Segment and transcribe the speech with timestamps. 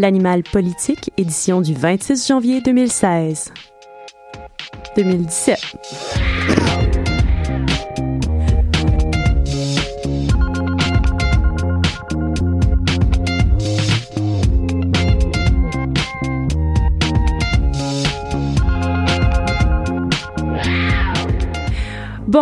[0.00, 3.52] L'animal politique, édition du 26 janvier 2016.
[4.94, 6.07] 2017.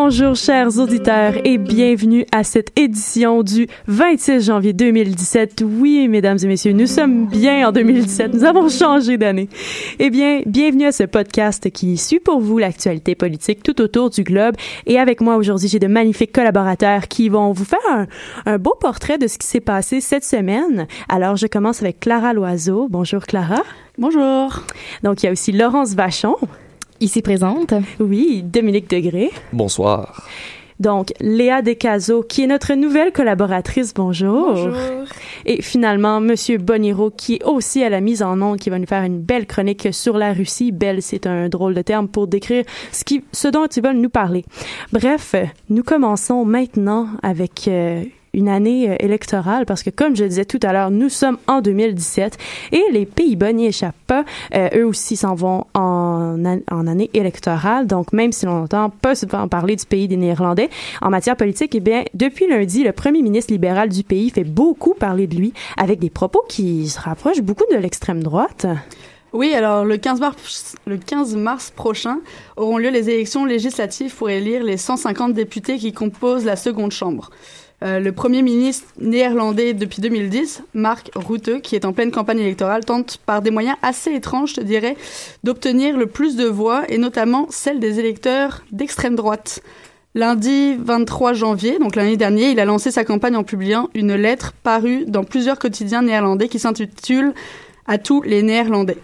[0.08, 5.64] Bonjour chers auditeurs et bienvenue à cette édition du 26 janvier 2017.
[5.66, 8.32] Oui, mesdames et messieurs, nous sommes bien en 2017.
[8.32, 9.48] Nous avons changé d'année.
[9.98, 14.22] Eh bien, bienvenue à ce podcast qui suit pour vous l'actualité politique tout autour du
[14.22, 14.54] globe.
[14.86, 18.06] Et avec moi aujourd'hui, j'ai de magnifiques collaborateurs qui vont vous faire un,
[18.46, 20.86] un beau portrait de ce qui s'est passé cette semaine.
[21.08, 22.86] Alors, je commence avec Clara Loiseau.
[22.88, 23.64] Bonjour Clara.
[23.98, 24.62] Bonjour.
[25.02, 26.36] Donc, il y a aussi Laurence Vachon.
[27.00, 27.74] Ici présente.
[28.00, 29.30] Oui, Dominique Degré.
[29.52, 30.26] Bonsoir.
[30.78, 33.94] Donc, Léa Descazo, qui est notre nouvelle collaboratrice.
[33.94, 34.54] Bonjour.
[34.54, 35.06] Bonjour.
[35.46, 38.86] Et finalement, Monsieur Boniro, qui est aussi à la mise en onde, qui va nous
[38.86, 40.72] faire une belle chronique sur la Russie.
[40.72, 44.10] Belle, c'est un drôle de terme pour décrire ce, qui, ce dont ils veulent nous
[44.10, 44.44] parler.
[44.92, 45.34] Bref,
[45.70, 48.02] nous commençons maintenant avec euh,
[48.36, 51.60] une année euh, électorale parce que, comme je disais tout à l'heure, nous sommes en
[51.60, 52.38] 2017
[52.72, 54.24] et les Pays-Bas n'y échappent pas.
[54.54, 56.36] Euh, eux aussi s'en vont en,
[56.70, 57.86] en année électorale.
[57.86, 60.70] Donc, même si l'on entend pas souvent parler du pays des Néerlandais,
[61.02, 64.94] en matière politique, eh bien, depuis lundi, le premier ministre libéral du pays fait beaucoup
[64.94, 68.66] parler de lui avec des propos qui se rapprochent beaucoup de l'extrême droite.
[69.32, 72.20] Oui, alors le 15, mars, le 15 mars prochain
[72.56, 77.30] auront lieu les élections législatives pour élire les 150 députés qui composent la seconde chambre.
[77.82, 82.84] Euh, le Premier ministre néerlandais depuis 2010, Mark Rutte, qui est en pleine campagne électorale,
[82.84, 84.96] tente par des moyens assez étranges, je dirais,
[85.44, 89.60] d'obtenir le plus de voix, et notamment celles des électeurs d'extrême droite.
[90.14, 94.54] Lundi 23 janvier, donc l'année dernière, il a lancé sa campagne en publiant une lettre
[94.62, 97.34] parue dans plusieurs quotidiens néerlandais qui s'intitule
[97.86, 98.96] À tous les Néerlandais.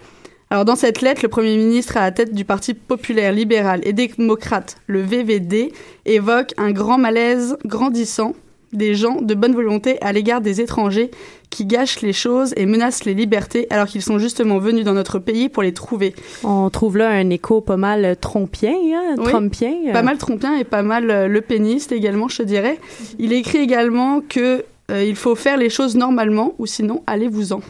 [0.49, 3.93] Alors dans cette lettre, le Premier ministre à la tête du Parti populaire libéral et
[3.93, 5.71] démocrate, le VVD,
[6.05, 8.33] évoque un grand malaise grandissant
[8.73, 11.11] des gens de bonne volonté à l'égard des étrangers
[11.49, 15.19] qui gâchent les choses et menacent les libertés alors qu'ils sont justement venus dans notre
[15.19, 16.15] pays pour les trouver.
[16.43, 19.73] On trouve là un écho pas mal trompien, hein, Oui, trumpien.
[19.87, 19.93] euh.
[19.93, 22.79] Pas mal trompien et pas mal euh, le péniste également, je te dirais.
[23.19, 27.61] Il écrit également que euh, il faut faire les choses normalement ou sinon allez-vous-en.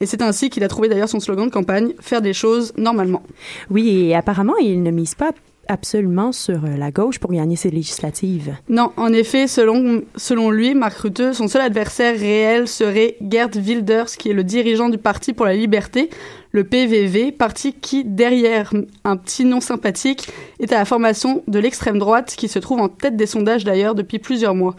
[0.00, 3.22] Et c'est ainsi qu'il a trouvé d'ailleurs son slogan de campagne, faire des choses normalement.
[3.68, 5.32] Oui, et apparemment, il ne mise pas
[5.68, 8.56] absolument sur euh, la gauche pour gagner ses législatives?
[8.68, 14.16] Non, en effet, selon, selon lui, Mark Rutte, son seul adversaire réel serait Gerd Wilders,
[14.18, 16.10] qui est le dirigeant du Parti pour la Liberté,
[16.52, 18.72] le PVV, parti qui, derrière
[19.04, 20.28] un petit nom sympathique,
[20.60, 23.94] est à la formation de l'extrême droite, qui se trouve en tête des sondages d'ailleurs
[23.94, 24.74] depuis plusieurs mois.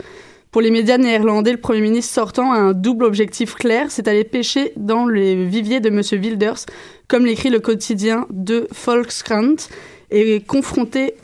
[0.52, 4.24] Pour les médias néerlandais, le Premier ministre sortant a un double objectif clair, c'est aller
[4.24, 6.02] pêcher dans les viviers de M.
[6.20, 6.66] Wilders,
[7.08, 9.68] comme l'écrit le quotidien de Volkskrant,
[10.12, 11.16] et confronter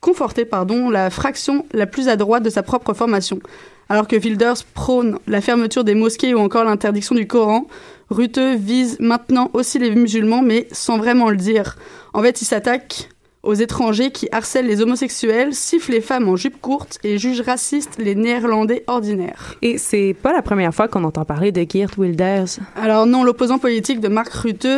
[0.00, 3.40] conforter pardon, la fraction la plus à droite de sa propre formation.
[3.88, 7.66] Alors que Wilders prône la fermeture des mosquées ou encore l'interdiction du Coran,
[8.10, 11.76] Rutte vise maintenant aussi les musulmans, mais sans vraiment le dire.
[12.14, 13.08] En fait, il s'attaque
[13.42, 17.96] aux étrangers qui harcèlent les homosexuels, sifflent les femmes en jupe courte et jugent racistes
[17.98, 19.54] les néerlandais ordinaires.
[19.62, 22.58] Et c'est pas la première fois qu'on entend parler de Geert Wilders.
[22.76, 24.68] Alors non, l'opposant politique de Mark Rutte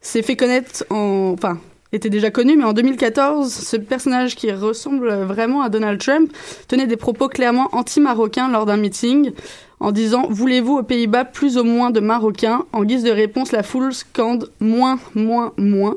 [0.00, 1.34] s'est fait connaître en...
[1.34, 1.58] Enfin,
[1.92, 6.32] était déjà connu, mais en 2014, ce personnage qui ressemble vraiment à Donald Trump
[6.68, 9.32] tenait des propos clairement anti-marocains lors d'un meeting
[9.80, 12.64] en disant Voulez-vous aux Pays-Bas plus ou moins de Marocains?
[12.72, 15.96] En guise de réponse, la foule scande moins, moins, moins.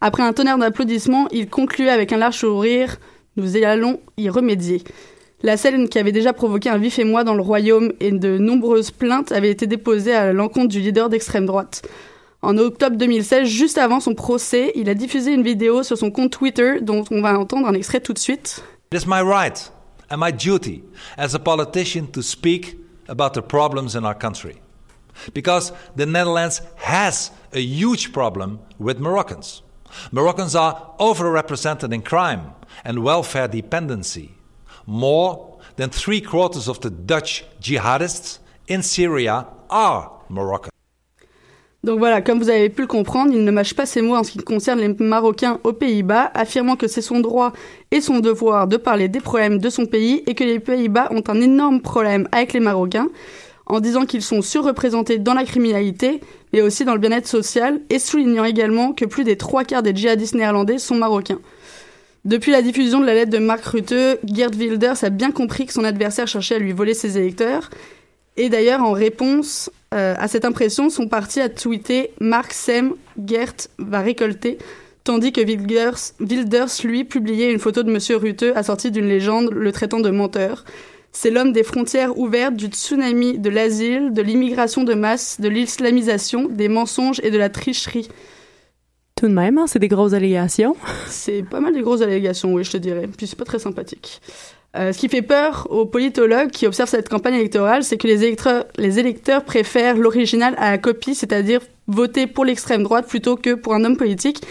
[0.00, 2.96] Après un tonnerre d'applaudissements, il concluait avec un large sourire
[3.36, 4.82] Nous allons y remédier.
[5.42, 8.90] La scène qui avait déjà provoqué un vif émoi dans le royaume et de nombreuses
[8.90, 11.82] plaintes avait été déposée à l'encontre du leader d'extrême droite.
[12.42, 16.32] En octobre 2016, juste avant son procès, il a diffusé une vidéo sur son compte
[16.32, 18.62] Twitter dont on va entendre un extrait tout de suite.
[18.92, 19.70] It is my right
[20.10, 20.82] and my duty
[21.18, 22.78] as a politician to speak
[23.08, 24.56] about the problems in our country.
[25.34, 29.62] Because the Netherlands has a huge problem with Moroccans.
[30.10, 32.54] Moroccans are overrepresented in crime
[32.84, 34.30] and welfare dependency.
[34.86, 40.70] More than three quarters of the Dutch jihadists in Syria are Moroccans.
[41.82, 44.22] Donc voilà, comme vous avez pu le comprendre, il ne mâche pas ses mots en
[44.22, 47.52] ce qui concerne les Marocains aux Pays-Bas, affirmant que c'est son droit
[47.90, 51.24] et son devoir de parler des problèmes de son pays et que les Pays-Bas ont
[51.28, 53.08] un énorme problème avec les Marocains,
[53.64, 56.20] en disant qu'ils sont surreprésentés dans la criminalité,
[56.52, 59.94] mais aussi dans le bien-être social, et soulignant également que plus des trois quarts des
[59.94, 61.40] djihadistes néerlandais sont marocains.
[62.26, 65.72] Depuis la diffusion de la lettre de Mark Rutte, Gerd Wilders a bien compris que
[65.72, 67.70] son adversaire cherchait à lui voler ses électeurs,
[68.40, 73.68] et d'ailleurs, en réponse euh, à cette impression, son parti a tweeté Mark Sem Gert
[73.78, 74.56] va récolter,
[75.04, 79.72] tandis que Wilders, Wilders, lui, publiait une photo de Monsieur Rutte assortie d'une légende le
[79.72, 80.64] traitant de menteur.
[81.12, 86.48] C'est l'homme des frontières ouvertes, du tsunami de l'asile, de l'immigration de masse, de l'islamisation,
[86.48, 88.08] des mensonges et de la tricherie.
[89.16, 90.76] Tout de même, hein, c'est des grosses allégations.
[91.08, 93.06] C'est pas mal des grosses allégations, oui, je te dirais.
[93.18, 94.22] Puis c'est pas très sympathique.
[94.76, 98.22] Euh, ce qui fait peur aux politologues qui observent cette campagne électorale, c'est que les
[98.22, 103.54] électeurs, les électeurs préfèrent l'original à la copie, c'est-à-dire voter pour l'extrême droite plutôt que
[103.54, 104.42] pour un homme politique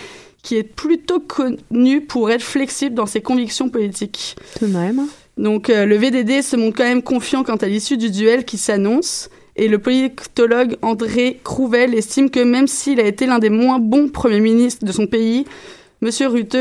[0.44, 4.36] qui est plutôt connu pour être flexible dans ses convictions politiques.
[4.57, 5.07] Tout de même.
[5.38, 8.57] Donc euh, le VDD se montre quand même confiant quant à l'issue du duel qui
[8.57, 9.30] s'annonce.
[9.56, 14.10] Et le politologue André Crouvel estime que même s'il a été l'un des moins bons
[14.10, 15.45] premiers ministres de son pays,
[16.01, 16.57] Monsieur Rutte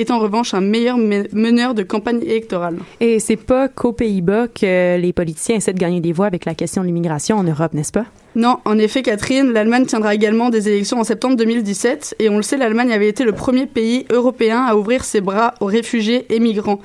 [0.00, 2.78] est en revanche un meilleur meneur de campagne électorale.
[3.00, 6.54] Et c'est pas qu'aux Pays-Bas que les politiciens essaient de gagner des voix avec la
[6.54, 8.06] question de l'immigration en Europe, n'est-ce pas?
[8.36, 12.42] Non, en effet, Catherine, l'Allemagne tiendra également des élections en septembre 2017 et on le
[12.42, 16.38] sait, l'Allemagne avait été le premier pays européen à ouvrir ses bras aux réfugiés et
[16.38, 16.80] migrants.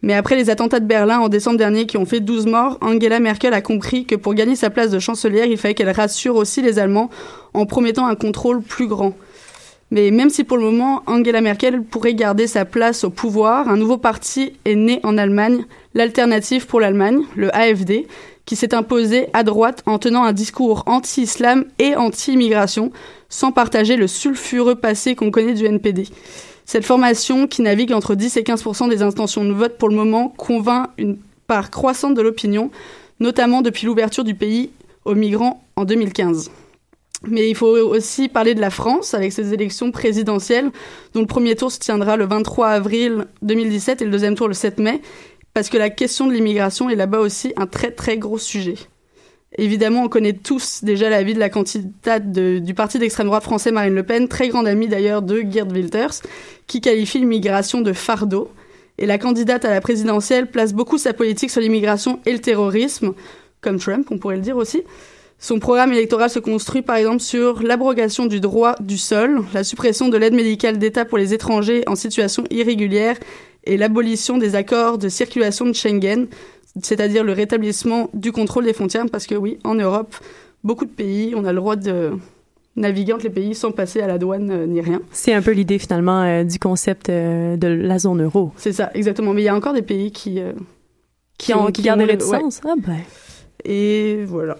[0.00, 3.20] Mais après les attentats de Berlin en décembre dernier qui ont fait 12 morts, Angela
[3.20, 6.60] Merkel a compris que pour gagner sa place de chancelière, il fallait qu'elle rassure aussi
[6.60, 7.08] les Allemands
[7.54, 9.14] en promettant un contrôle plus grand.
[9.90, 13.76] Mais même si pour le moment Angela Merkel pourrait garder sa place au pouvoir, un
[13.76, 15.64] nouveau parti est né en Allemagne,
[15.94, 18.06] l'Alternative pour l'Allemagne, le AFD,
[18.46, 22.92] qui s'est imposé à droite en tenant un discours anti-islam et anti-immigration,
[23.28, 26.08] sans partager le sulfureux passé qu'on connaît du NPD.
[26.66, 30.30] Cette formation, qui navigue entre 10 et 15 des intentions de vote pour le moment,
[30.30, 32.70] convainc une part croissante de l'opinion,
[33.20, 34.70] notamment depuis l'ouverture du pays
[35.04, 36.50] aux migrants en 2015.
[37.28, 40.70] Mais il faut aussi parler de la France avec ses élections présidentielles,
[41.14, 44.54] dont le premier tour se tiendra le 23 avril 2017 et le deuxième tour le
[44.54, 45.00] 7 mai,
[45.54, 48.74] parce que la question de l'immigration est là-bas aussi un très très gros sujet.
[49.56, 53.94] Évidemment, on connaît tous déjà l'avis de la candidate du parti d'extrême droite français Marine
[53.94, 56.22] Le Pen, très grande amie d'ailleurs de Geert Wilders,
[56.66, 58.50] qui qualifie l'immigration de fardeau.
[58.98, 63.14] Et la candidate à la présidentielle place beaucoup sa politique sur l'immigration et le terrorisme,
[63.60, 64.82] comme Trump, on pourrait le dire aussi.
[65.44, 70.08] Son programme électoral se construit par exemple sur l'abrogation du droit du sol, la suppression
[70.08, 73.18] de l'aide médicale d'État pour les étrangers en situation irrégulière
[73.64, 76.28] et l'abolition des accords de circulation de Schengen,
[76.82, 80.16] c'est-à-dire le rétablissement du contrôle des frontières, parce que oui, en Europe,
[80.62, 82.12] beaucoup de pays, on a le droit de
[82.74, 85.02] naviguer entre les pays sans passer à la douane euh, ni rien.
[85.10, 88.52] C'est un peu l'idée finalement euh, du concept euh, de la zone euro.
[88.56, 89.34] C'est ça, exactement.
[89.34, 90.40] Mais il y a encore des pays qui...
[91.36, 92.62] qui, ont, qui, gardent les réticences.
[92.64, 92.96] Ah ben.
[93.62, 94.56] Et voilà.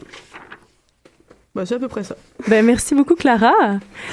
[1.54, 2.16] Bah, c'est à peu près ça.
[2.48, 3.52] Ben, merci beaucoup, Clara.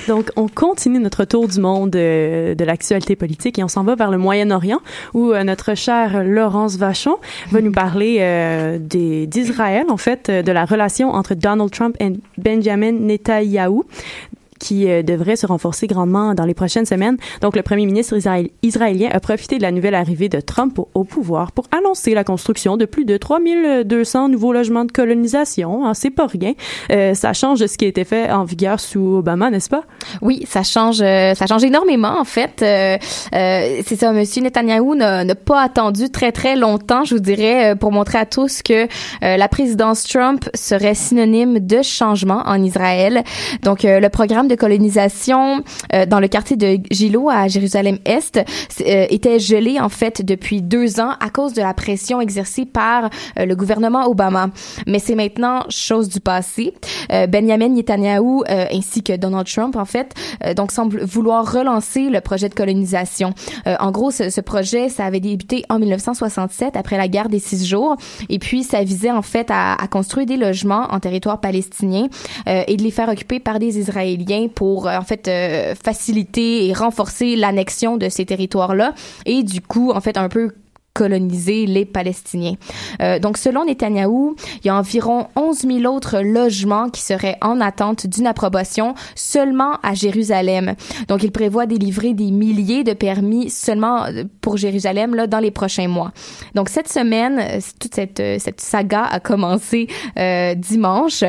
[0.07, 3.95] Donc, on continue notre tour du monde euh, de l'actualité politique et on s'en va
[3.95, 4.79] vers le Moyen-Orient
[5.15, 7.17] où euh, notre chère Laurence Vachon
[7.49, 12.91] va nous parler euh, d'Israël, en fait, de la relation entre Donald Trump et Benjamin
[12.91, 13.85] Netanyahu
[14.61, 17.17] qui euh, devrait se renforcer grandement dans les prochaines semaines.
[17.41, 18.15] Donc, le premier ministre
[18.61, 22.77] israélien a profité de la nouvelle arrivée de Trump au, pouvoir pour annoncer la construction
[22.77, 25.85] de plus de 3200 nouveaux logements de colonisation.
[25.85, 26.53] Hein, c'est pas rien.
[26.91, 29.83] Euh, ça change ce qui été fait en vigueur sous Obama, n'est-ce pas?
[30.21, 32.61] Oui, ça change, euh, ça change énormément, en fait.
[32.61, 32.97] Euh,
[33.33, 37.91] euh, c'est ça, Monsieur Netanyahou n'a pas attendu très, très longtemps, je vous dirais, pour
[37.91, 38.87] montrer à tous que
[39.21, 43.23] la présidence Trump serait synonyme de changement en Israël.
[43.63, 45.63] Donc, le programme de colonisation
[46.07, 48.41] dans le quartier de Gilo à Jérusalem-Est
[48.85, 53.53] était gelé, en fait, depuis deux ans à cause de la pression exercée par le
[53.55, 54.49] gouvernement Obama.
[54.87, 56.73] Mais c'est maintenant chose du passé.
[57.09, 60.13] Benjamin Netanyahu ainsi que Donald Trump, en fait,
[60.55, 63.33] donc semble vouloir relancer le projet de colonisation.
[63.67, 67.39] Euh, en gros, ce, ce, projet, ça avait débuté en 1967 après la guerre des
[67.39, 67.95] six jours,
[68.29, 72.07] et puis ça visait en fait à, à construire des logements en territoire palestinien
[72.47, 76.67] euh, et de les faire occuper par des Israéliens pour euh, en fait euh, faciliter
[76.67, 78.93] et renforcer l'annexion de ces territoires-là.
[79.25, 80.51] Et du coup en fait un peu
[80.93, 82.55] coloniser les Palestiniens.
[83.01, 87.61] Euh, donc, selon Netanyahou, il y a environ 11 000 autres logements qui seraient en
[87.61, 90.75] attente d'une approbation seulement à Jérusalem.
[91.07, 95.51] Donc, il prévoit délivrer des milliers de permis seulement euh, pour Jérusalem là, dans les
[95.51, 96.11] prochains mois.
[96.55, 99.87] Donc, cette semaine, euh, toute cette, cette saga a commencé
[100.57, 101.23] dimanche,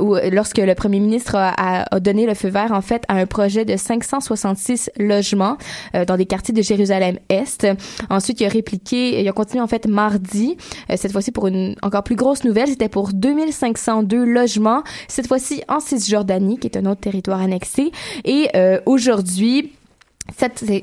[0.00, 3.26] où, lorsque le premier ministre a, a, donné le feu vert, en fait, à un
[3.26, 5.56] projet de 566 logements
[6.06, 7.66] dans des quartiers de Jérusalem-Est.
[8.08, 10.56] Ensuite, il a répliqué il a continué en fait mardi,
[10.90, 15.62] euh, cette fois-ci pour une encore plus grosse nouvelle, c'était pour 2502 logements, cette fois-ci
[15.68, 17.92] en Cisjordanie, qui est un autre territoire annexé.
[18.24, 19.72] Et euh, aujourd'hui,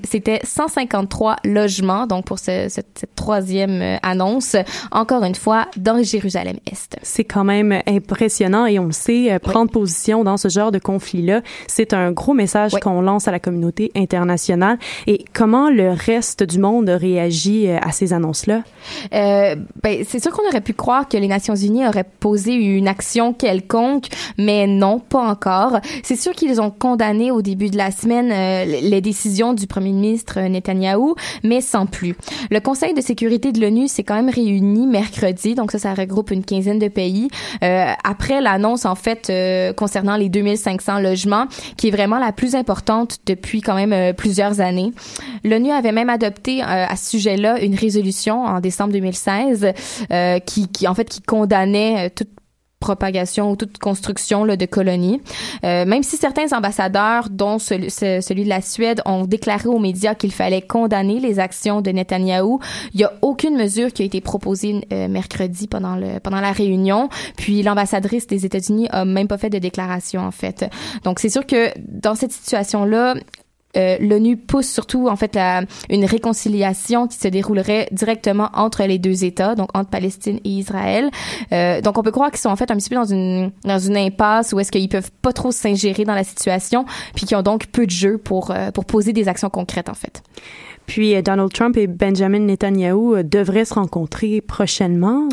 [0.04, 4.56] c'était 153 logements, donc pour ce, ce, cette troisième euh, annonce,
[4.92, 6.98] encore une fois, dans Jérusalem-Est.
[7.02, 9.82] C'est quand même impressionnant et on le sait, euh, prendre oui.
[9.82, 12.80] position dans ce genre de conflit-là, c'est un gros message oui.
[12.80, 14.80] qu'on lance à la communauté internationale.
[15.06, 18.64] Et comment le reste du monde réagit euh, à ces annonces-là?
[19.14, 22.88] Euh, ben, c'est sûr qu'on aurait pu croire que les Nations Unies auraient posé une
[22.88, 25.80] action quelconque, mais non, pas encore.
[26.04, 29.92] C'est sûr qu'ils ont condamné au début de la semaine euh, les décisions du premier
[29.92, 32.16] ministre Netanyahou, mais sans plus.
[32.50, 36.32] Le Conseil de sécurité de l'ONU s'est quand même réuni mercredi, donc ça, ça regroupe
[36.32, 37.28] une quinzaine de pays,
[37.64, 42.56] euh, après l'annonce, en fait, euh, concernant les 2500 logements, qui est vraiment la plus
[42.56, 44.94] importante depuis quand même euh, plusieurs années.
[45.44, 49.74] L'ONU avait même adopté à ce sujet-là une résolution en décembre 2016
[50.46, 52.30] qui, qui, en fait, qui condamnait toute
[52.88, 55.22] propagation ou toute construction là, de colonies.
[55.66, 60.32] Euh, même si certains ambassadeurs, dont celui, de la Suède, ont déclaré aux médias qu'il
[60.32, 62.62] fallait condamner les actions de Netanyahou,
[62.94, 66.54] il y a aucune mesure qui a été proposée euh, mercredi pendant le pendant la
[66.54, 67.10] réunion.
[67.36, 70.66] Puis l'ambassadrice des États-Unis a même pas fait de déclaration en fait.
[71.04, 73.16] Donc c'est sûr que dans cette situation là,
[73.76, 78.98] euh, l'ONU pousse surtout en fait la, une réconciliation qui se déroulerait directement entre les
[78.98, 81.12] deux États, donc entre Palestine et Israël.
[81.52, 84.54] Euh, donc on peut croire qu'ils sont en fait un petit peu dans une impasse
[84.54, 87.86] où est-ce qu'ils peuvent pas trop s'ingérer dans la situation, puis qu'ils ont donc peu
[87.86, 90.24] de jeu pour euh, pour poser des actions concrètes en fait.
[90.86, 95.28] Puis Donald Trump et Benjamin Netanyahu devraient se rencontrer prochainement.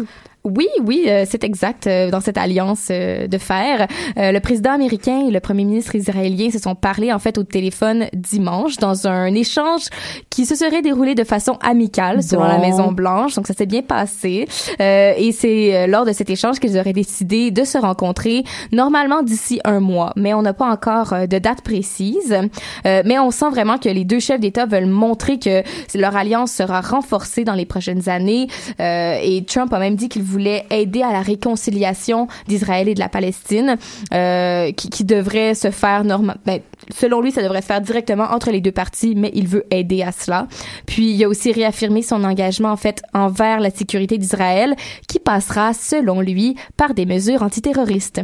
[0.47, 1.87] Oui, oui, euh, c'est exact.
[1.87, 6.51] Euh, dans cette alliance euh, de fer, le président américain et le premier ministre israélien
[6.51, 9.85] se sont parlé en fait au téléphone dimanche dans un échange
[10.29, 12.23] qui se serait déroulé de façon amicale bon.
[12.23, 13.37] selon la Maison Blanche.
[13.37, 14.47] Donc ça s'est bien passé.
[14.79, 19.81] et c'est lors de cet échange qu'ils auraient décidé de se rencontrer normalement d'ici un
[19.81, 22.37] mois, mais on n'a pas encore de date précise.
[22.85, 25.63] mais on sent vraiment que les deux chefs d'État veulent montrer que
[25.95, 28.49] leur alliance sera renforcée dans les prochaines années.
[28.79, 30.34] et Trump a même dit qu'il voulait
[30.71, 33.77] aider à la réconciliation d'Israël et de la Palestine,
[34.13, 36.39] euh, qui, qui, devrait se faire normal.
[36.47, 36.61] Ben,
[36.91, 40.03] selon lui, ça devrait se faire directement entre les deux parties, mais il veut aider
[40.03, 40.47] à cela.
[40.87, 44.75] Puis il a aussi réaffirmé son engagement en fait envers la sécurité d'Israël,
[45.09, 48.21] qui passera, selon lui, par des mesures antiterroristes.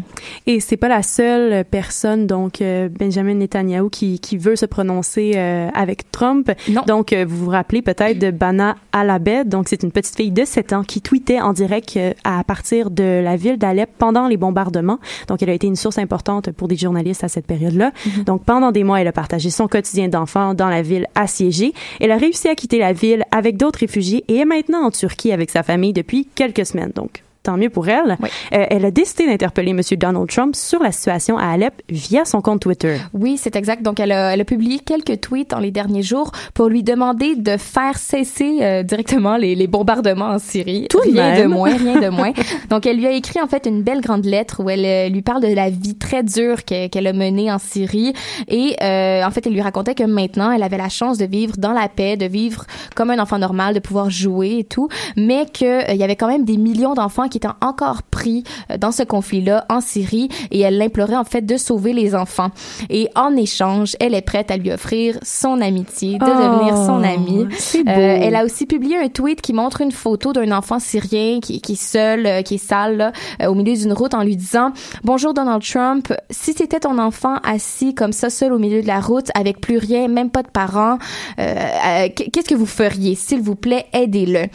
[0.47, 5.33] Et c'est pas la seule personne, donc euh, Benjamin Netanyahu, qui, qui veut se prononcer
[5.37, 6.51] euh, avec Trump.
[6.69, 6.83] Non.
[6.87, 10.73] Donc vous vous rappelez peut-être de Bana Alabed, donc c'est une petite fille de 7
[10.73, 11.91] ans qui tweetait en direct
[12.25, 14.99] à partir de la ville d'Alep pendant les bombardements.
[15.29, 17.89] Donc, elle a été une source importante pour des journalistes à cette période-là.
[17.91, 18.25] Mm -hmm.
[18.25, 21.73] Donc, pendant des mois, elle a partagé son quotidien d'enfant dans la ville assiégée.
[22.01, 25.33] Elle a réussi à quitter la ville avec d'autres réfugiés et est maintenant en Turquie
[25.33, 26.93] avec sa famille depuis quelques semaines.
[26.95, 28.17] Donc, tant mieux pour elle.
[28.53, 29.81] Euh, elle a décidé d'interpeller M.
[29.99, 32.99] Donald Trump sur la situation à Alep via son compte Twitter.
[33.13, 33.83] Oui, c'est exact.
[33.83, 37.37] Donc, elle a, elle a publié quelques tweets dans les derniers jours pour lui demander
[37.37, 40.87] de faire cesser euh, directement les, les, bombardements en Syrie.
[40.91, 42.33] Tout rien de, de moins, rien de moins.
[42.69, 45.23] Donc, elle lui a écrit en fait une belle grande lettre où elle euh, lui
[45.23, 48.13] parle de la vie très dure qu'elle a menée en Syrie
[48.49, 51.55] et euh, en fait, elle lui racontait que maintenant, elle avait la chance de vivre
[51.57, 55.47] dans la paix, de vivre comme un enfant normal, de pouvoir jouer et tout, mais
[55.47, 58.45] que il y avait quand même des millions d'enfants qui étaient encore pris
[58.79, 62.51] dans ce conflit-là en Syrie et elle l'implorait en fait de sauver les enfants.
[62.91, 67.47] Et en échange, elle est prête à lui offrir son amitié, de devenir son amie.
[67.77, 71.61] Euh, elle a aussi publié un tweet qui montre une photo d'un enfant syrien qui,
[71.61, 74.37] qui est seul, euh, qui est sale là, euh, au milieu d'une route en lui
[74.37, 74.73] disant
[75.05, 79.01] Bonjour Donald Trump, si c'était ton enfant assis comme ça seul au milieu de la
[79.01, 80.99] route avec plus rien, même pas de parents,
[81.39, 83.15] euh, qu'est-ce que vous feriez?
[83.15, 84.47] S'il vous plaît, aidez-le.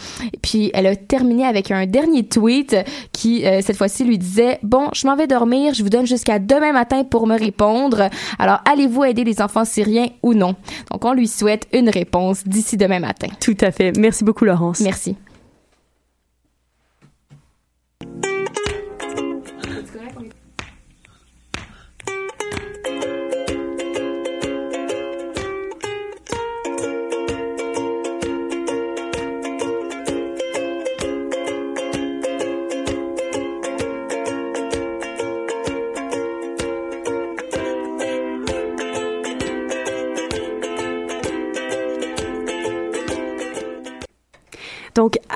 [0.41, 2.64] Puis elle a terminé avec un dernier tweet
[3.11, 6.71] qui cette fois-ci lui disait Bon, je m'en vais dormir, je vous donne jusqu'à demain
[6.71, 8.09] matin pour me répondre.
[8.39, 10.55] Alors allez-vous aider les enfants syriens ou non
[10.91, 13.27] Donc on lui souhaite une réponse d'ici demain matin.
[13.39, 13.97] Tout à fait.
[13.97, 14.79] Merci beaucoup, Laurence.
[14.81, 15.15] Merci.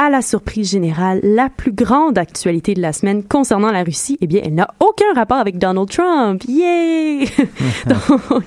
[0.09, 4.27] À la surprise générale, la plus grande actualité de la semaine concernant la Russie, eh
[4.27, 6.43] bien, elle n'a aucun rapport avec Donald Trump.
[6.47, 7.25] Yay!
[7.85, 8.43] Donc,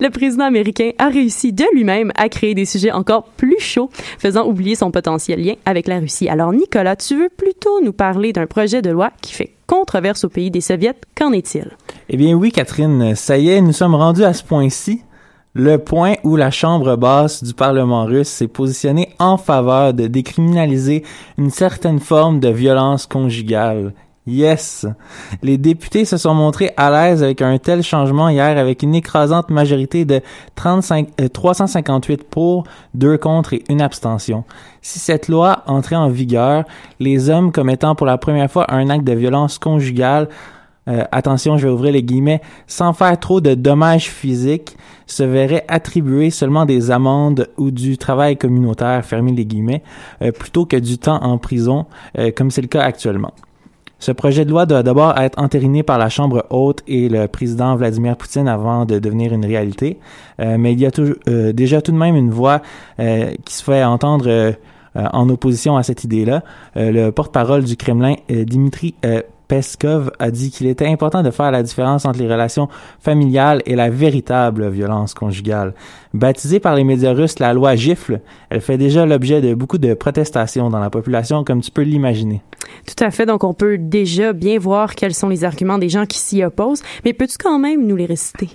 [0.00, 4.46] le président américain a réussi de lui-même à créer des sujets encore plus chauds, faisant
[4.46, 6.30] oublier son potentiel lien avec la Russie.
[6.30, 10.30] Alors, Nicolas, tu veux plutôt nous parler d'un projet de loi qui fait controverse au
[10.30, 10.96] pays des Soviets.
[11.14, 11.76] Qu'en est-il?
[12.08, 13.14] Eh bien, oui, Catherine.
[13.16, 15.02] Ça y est, nous sommes rendus à ce point-ci
[15.54, 21.04] le point où la Chambre basse du Parlement russe s'est positionnée en faveur de décriminaliser
[21.36, 23.92] une certaine forme de violence conjugale.
[24.24, 24.86] Yes!
[25.42, 29.50] Les députés se sont montrés à l'aise avec un tel changement hier avec une écrasante
[29.50, 30.20] majorité de
[30.54, 32.62] 35, euh, 358 pour,
[32.94, 34.44] 2 contre et une abstention.
[34.80, 36.64] Si cette loi entrait en vigueur,
[37.00, 40.28] les hommes commettant pour la première fois un acte de violence conjugale
[40.88, 45.64] euh, attention, je vais ouvrir les guillemets, sans faire trop de dommages physiques, se verraient
[45.68, 49.82] attribuer seulement des amendes ou du travail communautaire, fermez les guillemets,
[50.22, 51.86] euh, plutôt que du temps en prison,
[52.18, 53.32] euh, comme c'est le cas actuellement.
[54.00, 57.76] Ce projet de loi doit d'abord être entériné par la Chambre haute et le président
[57.76, 60.00] Vladimir Poutine avant de devenir une réalité.
[60.40, 62.62] mais il y a tout, déjà tout de même une voix
[62.98, 64.56] qui se fait entendre
[64.96, 66.42] en opposition à cette idée-là.
[66.74, 68.96] le porte-parole du Kremlin, Dimitri
[69.52, 73.76] Peskov a dit qu'il était important de faire la différence entre les relations familiales et
[73.76, 75.74] la véritable violence conjugale.
[76.14, 79.92] Baptisée par les médias russes la loi gifle, elle fait déjà l'objet de beaucoup de
[79.92, 82.40] protestations dans la population, comme tu peux l'imaginer.
[82.86, 83.26] Tout à fait.
[83.26, 86.82] Donc, on peut déjà bien voir quels sont les arguments des gens qui s'y opposent.
[87.04, 88.48] Mais peux-tu quand même nous les réciter?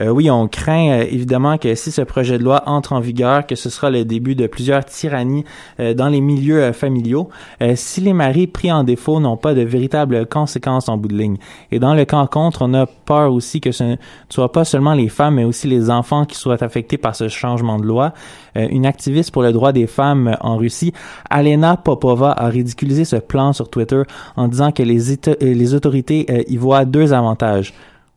[0.00, 3.46] Euh, oui, on craint euh, évidemment que si ce projet de loi entre en vigueur,
[3.46, 5.44] que ce sera le début de plusieurs tyrannies
[5.78, 7.28] euh, dans les milieux familiaux,
[7.74, 11.36] si les maris pris en défaut n'ont pas de véritables conséquences en bout de ligne.
[11.70, 13.96] Et dans le camp contre, on a peur aussi que ce ne
[14.28, 17.78] soit pas seulement les femmes, mais aussi les enfants qui soient affectés par ce changement
[17.78, 18.12] de loi.
[18.54, 20.92] une activiste pour le droit des femmes en Russie,
[21.30, 24.02] Alena Popova, a ridiculisé ce plan sur Twitter
[24.36, 27.74] en disant que les, les autorités y voient deux avantages.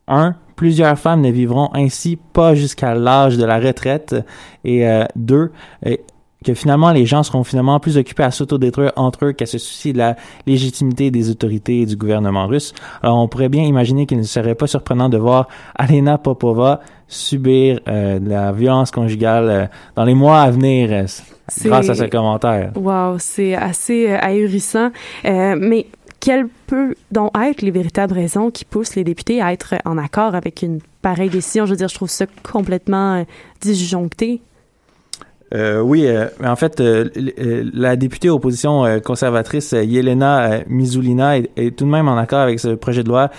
[0.07, 4.15] Un, plusieurs femmes ne vivront ainsi pas jusqu'à l'âge de la retraite.
[4.65, 5.51] Et euh, deux,
[5.85, 5.95] euh,
[6.43, 9.93] que finalement les gens seront finalement plus occupés à s'autodétruire entre eux qu'à se soucier
[9.93, 10.15] de la
[10.45, 12.73] légitimité des autorités et du gouvernement russe.
[13.01, 17.79] Alors on pourrait bien imaginer qu'il ne serait pas surprenant de voir Alena Popova subir
[17.87, 19.65] euh, de la violence conjugale euh,
[19.95, 21.05] dans les mois à venir euh,
[21.63, 22.71] grâce à ce commentaire.
[22.75, 24.91] Wow, c'est assez ahurissant.
[25.23, 25.87] mais
[26.19, 30.35] quelles peuvent donc être les véritables raisons qui poussent les députés à être en accord
[30.35, 31.65] avec une pareille décision?
[31.65, 33.25] Je veux dire, je trouve ça complètement
[33.61, 34.41] disjoncté.
[35.53, 37.09] Euh, oui, euh, en fait, euh,
[37.73, 43.03] la députée opposition conservatrice Yelena Mizulina est, tout de même en accord avec ce projet
[43.03, 43.29] de loi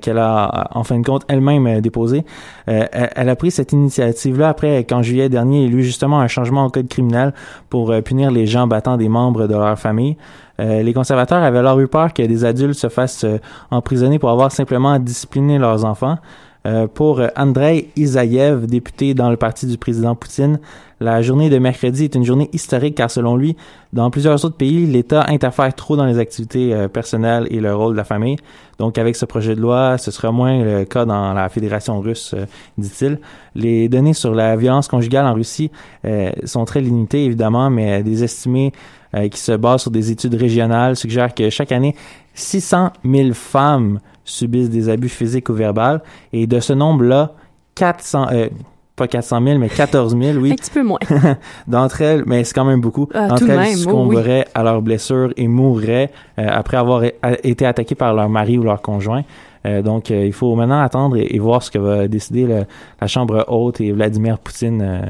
[0.00, 2.24] qu'elle a, en fin de compte, elle-même déposé.
[2.66, 6.28] Elle, a pris cette initiative-là après qu'en juillet dernier, il y a eu justement un
[6.28, 7.34] changement au code criminel
[7.70, 10.16] pour punir les gens battant des membres de leur famille.
[10.58, 13.26] Les conservateurs avaient alors eu peur que des adultes se fassent
[13.70, 16.18] emprisonner pour avoir simplement discipliné leurs enfants.
[16.66, 20.60] Euh, pour Andrei Isayev, député dans le parti du président Poutine,
[20.98, 23.54] la journée de mercredi est une journée historique car selon lui,
[23.92, 27.92] dans plusieurs autres pays, l'État interfère trop dans les activités euh, personnelles et le rôle
[27.92, 28.36] de la famille.
[28.78, 32.32] Donc avec ce projet de loi, ce sera moins le cas dans la Fédération russe,
[32.34, 32.46] euh,
[32.78, 33.18] dit-il.
[33.54, 35.70] Les données sur la violence conjugale en Russie
[36.06, 38.72] euh, sont très limitées évidemment, mais des estimés
[39.30, 41.94] qui se basent sur des études régionales suggèrent que chaque année,
[42.34, 47.32] 600 000 femmes subissent des abus physiques ou verbales et de ce nombre-là,
[47.74, 48.26] 400,
[48.96, 50.52] pas 400 000, mais 14 000, oui.
[50.52, 50.98] Un petit peu moins.
[51.66, 53.08] D'entre elles, mais c'est quand même beaucoup.
[53.12, 57.02] Ah, D'entre elles même, succomberaient à leurs blessures et mourraient euh, après avoir
[57.42, 59.22] été attaquées par leur mari ou leur conjoint.
[59.66, 62.64] Euh, donc, euh, il faut maintenant attendre et, et voir ce que va décider le-
[63.00, 65.00] la Chambre haute et Vladimir Poutine euh,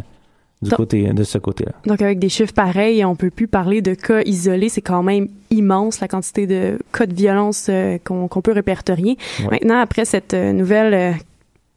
[0.64, 1.72] du Donc- côté de ce côté-là.
[1.86, 4.68] Donc, avec des chiffres pareils, on peut plus parler de cas isolés.
[4.68, 9.16] C'est quand même immense la quantité de cas de violence euh, qu'on peut répertorier.
[9.40, 9.48] Ouais.
[9.52, 11.12] Maintenant, après cette euh, nouvelle euh,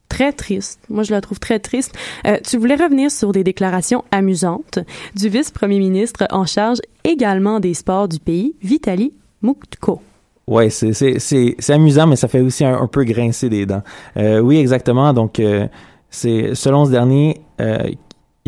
[0.08, 1.94] très triste, moi je la trouve très triste,
[2.26, 4.78] euh, tu voulais revenir sur des déclarations amusantes
[5.14, 10.00] du vice-premier ministre en charge également des sports du pays, Vitali Mutko.
[10.46, 13.82] Ouais, c'est amusant, mais ça fait aussi un, un peu grincer des dents.
[14.16, 15.12] Euh, oui, exactement.
[15.12, 15.66] Donc, euh,
[16.08, 17.42] c'est selon ce dernier,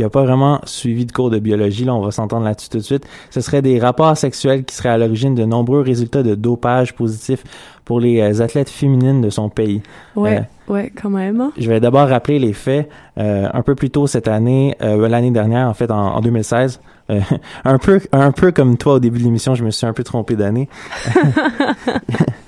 [0.01, 1.85] il n'y a pas vraiment suivi de cours de biologie.
[1.85, 3.05] Là, on va s'entendre là-dessus tout de suite.
[3.29, 7.45] Ce serait des rapports sexuels qui seraient à l'origine de nombreux résultats de dopage positifs
[7.85, 9.83] pour les euh, athlètes féminines de son pays.
[10.17, 10.39] Ouais,
[10.71, 11.51] Euh, ouais, quand même.
[11.59, 12.89] je vais d'abord rappeler les faits.
[13.19, 16.81] Euh, un peu plus tôt cette année, euh, l'année dernière, en fait, en, en 2016,
[17.11, 17.21] euh,
[17.65, 20.03] un peu, un peu comme toi au début de l'émission, je me suis un peu
[20.05, 20.69] trompé d'année.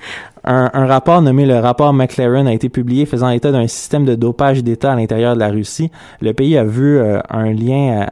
[0.45, 4.63] un, rapport nommé le rapport McLaren a été publié faisant état d'un système de dopage
[4.65, 5.91] d'État à l'intérieur de la Russie.
[6.21, 8.09] Le pays a vu euh, un lien,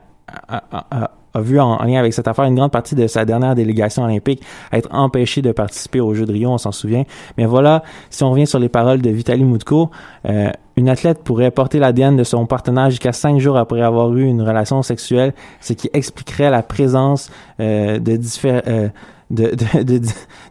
[0.50, 4.42] euh, en, en lien avec cette affaire une grande partie de sa dernière délégation olympique
[4.72, 7.04] être empêchée de participer aux Jeux de Rio, on s'en souvient.
[7.38, 9.90] Mais voilà, si on revient sur les paroles de Vitaly Mutko,
[10.28, 14.24] euh, une athlète pourrait porter l'ADN de son partenaire jusqu'à cinq jours après avoir eu
[14.24, 18.88] une relation sexuelle, ce qui expliquerait la présence de, diffé- euh,
[19.30, 19.98] de, de, de,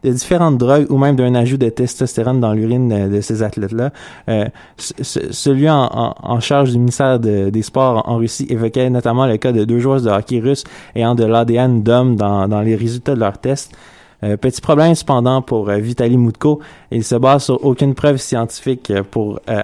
[0.03, 3.91] de différentes drogues ou même d'un ajout de testostérone dans l'urine de ces athlètes-là.
[4.29, 4.45] Euh,
[4.77, 8.89] ce- ce- celui en, en, en charge du ministère de- des Sports en, Russie évoquait
[8.89, 10.63] notamment le cas de deux joueuses de hockey russe
[10.95, 13.71] ayant de l'ADN d'hommes dans, dans les résultats de leurs tests.
[14.23, 16.59] Euh, petit problème cependant pour euh, Vitaly Mutko,
[16.91, 19.61] il se base sur aucune preuve scientifique euh, pour euh,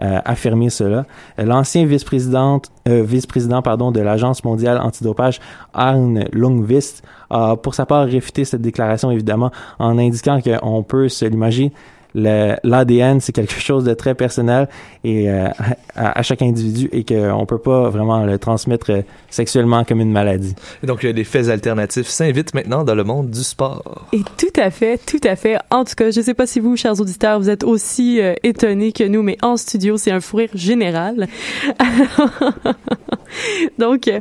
[0.00, 1.04] euh, affirmer cela.
[1.40, 5.40] Euh, L'ancien vice-présidente, euh, vice-président pardon de l'agence mondiale antidopage,
[5.74, 11.24] Arne Lundqvist, a pour sa part réfuté cette déclaration évidemment en indiquant qu'on peut se
[11.24, 11.72] l'imaginer.
[12.14, 14.66] le- L'ADN, c'est quelque chose de très personnel
[15.04, 15.48] et euh,
[15.94, 20.10] à, à chaque individu et qu'on peut pas vraiment le transmettre euh, sexuellement comme une
[20.10, 20.54] maladie.
[20.82, 24.06] Et donc, euh, les faits alternatifs s'invitent maintenant dans le monde du sport.
[24.14, 25.58] Et tout à fait, tout à fait.
[25.70, 28.92] En tout cas, je sais pas si vous, chers auditeurs, vous êtes aussi euh, étonnés
[28.92, 31.26] que nous, mais en studio, c'est un fou rire général.
[33.78, 34.20] Donc, euh,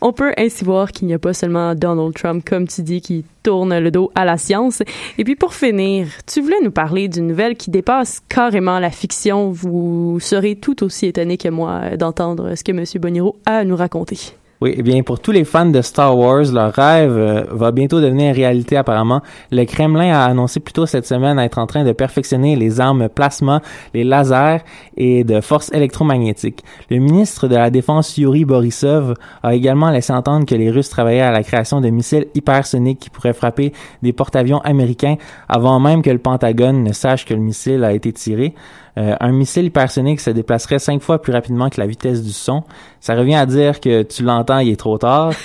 [0.00, 3.24] on peut ainsi voir qu'il n'y a pas seulement Donald Trump, comme tu dis, qui
[3.42, 4.82] tourne le dos à la science.
[5.18, 9.50] Et puis, pour finir, tu voulais nous parler d'une nouvelle qui dépasse carrément la fiction.
[9.50, 12.84] Vous serez tout aussi étonnés que moi euh, d'entendre ce que M.
[13.00, 14.18] Boniro a à nous raconter.
[14.62, 18.00] Oui, eh bien, pour tous les fans de Star Wars, leur rêve euh, va bientôt
[18.00, 19.20] devenir réalité apparemment.
[19.50, 23.08] Le Kremlin a annoncé plus tôt cette semaine être en train de perfectionner les armes
[23.08, 23.60] plasma,
[23.92, 24.62] les lasers
[24.96, 26.62] et de force électromagnétique.
[26.90, 31.22] Le ministre de la Défense Yuri Borisov a également laissé entendre que les Russes travaillaient
[31.22, 33.72] à la création de missiles hypersoniques qui pourraient frapper
[34.02, 35.16] des porte-avions américains
[35.48, 38.54] avant même que le Pentagone ne sache que le missile a été tiré.
[38.98, 42.62] Euh, un missile hypersonique se déplacerait cinq fois plus rapidement que la vitesse du son.
[43.00, 45.32] Ça revient à dire que tu l'entends, il est trop tard.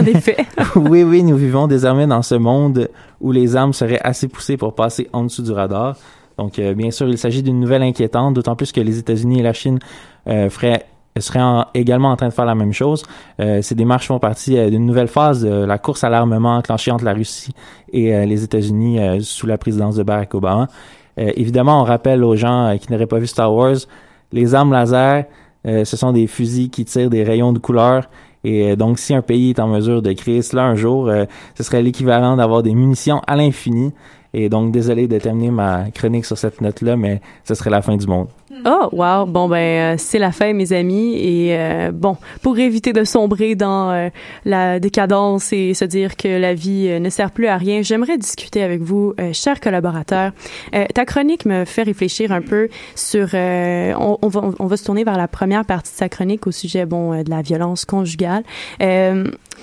[0.00, 0.36] En effet.
[0.76, 2.88] oui, oui, nous vivons désormais dans ce monde
[3.20, 5.96] où les armes seraient assez poussées pour passer en dessous du radar.
[6.38, 9.42] Donc, euh, bien sûr, il s'agit d'une nouvelle inquiétante, d'autant plus que les États-Unis et
[9.42, 9.80] la Chine
[10.28, 10.86] euh, feraient
[11.18, 13.02] seraient en- également en train de faire la même chose.
[13.38, 16.90] Euh, ces démarches font partie euh, d'une nouvelle phase de la course à l'armement enclenchée
[16.90, 17.52] entre la Russie
[17.92, 20.68] et les États-Unis sous la présidence de Barack Obama.
[21.18, 23.76] Euh, évidemment, on rappelle aux gens euh, qui n'auraient pas vu Star Wars,
[24.32, 25.24] les armes laser,
[25.66, 28.08] euh, ce sont des fusils qui tirent des rayons de couleur.
[28.44, 31.08] Et donc, si un pays est en mesure de créer cela un jour,
[31.54, 33.92] ce serait l'équivalent d'avoir des munitions à l'infini.
[34.34, 37.96] Et donc, désolé de terminer ma chronique sur cette note-là, mais ce serait la fin
[37.96, 38.28] du monde.
[38.64, 39.26] Oh, wow.
[39.26, 41.16] Bon, ben, euh, c'est la fin, mes amis.
[41.16, 44.08] Et euh, bon, pour éviter de sombrer dans euh,
[44.44, 48.62] la décadence et se dire que la vie ne sert plus à rien, j'aimerais discuter
[48.62, 50.32] avec vous, chers collaborateurs.
[50.94, 53.28] Ta chronique me fait réfléchir un peu sur...
[53.34, 56.86] on, va, on va se tourner vers la première partie de sa chronique au sujet,
[56.86, 58.44] bon, de la violence conjugale.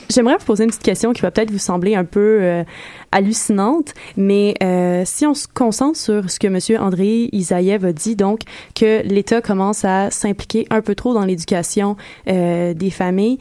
[0.10, 2.64] J'aimerais vous poser une petite question qui va peut-être vous sembler un peu euh,
[3.12, 8.16] hallucinante, mais euh, si on se concentre sur ce que Monsieur André Isaïev a dit,
[8.16, 8.42] donc
[8.76, 11.96] que l'État commence à s'impliquer un peu trop dans l'éducation
[12.28, 13.38] euh, des familles.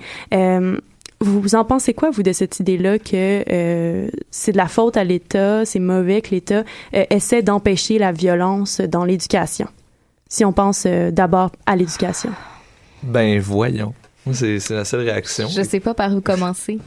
[1.20, 5.64] Vous en pensez quoi, vous, de cette idée-là que c'est de la faute à l'État,
[5.64, 9.66] c'est mauvais que l'État essaie d'empêcher la violence dans l'éducation?
[10.28, 12.30] Si on pense d'abord à l'éducation?
[13.02, 13.94] Ben voyons.
[14.32, 15.48] C'est la seule réaction.
[15.48, 16.78] Je sais pas par où commencer.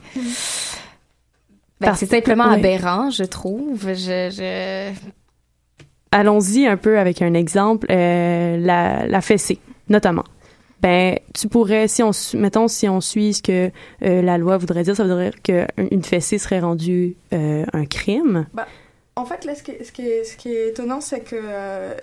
[1.80, 2.56] Ben, c'est simplement oui.
[2.56, 3.88] aberrant, je trouve.
[3.88, 4.91] Je, je...
[6.12, 10.25] Allons-y un peu avec un exemple, euh, la, la fessée, notamment.
[10.82, 13.71] Ben, tu pourrais, si on, mettons, si on suit ce que
[14.04, 18.47] euh, la loi voudrait dire, ça voudrait dire qu'une fessée serait rendue euh, un crime.
[18.54, 18.67] Bah,
[19.15, 21.36] en fait, là, ce qui est, ce qui est, ce qui est étonnant, c'est que
[21.39, 21.93] euh,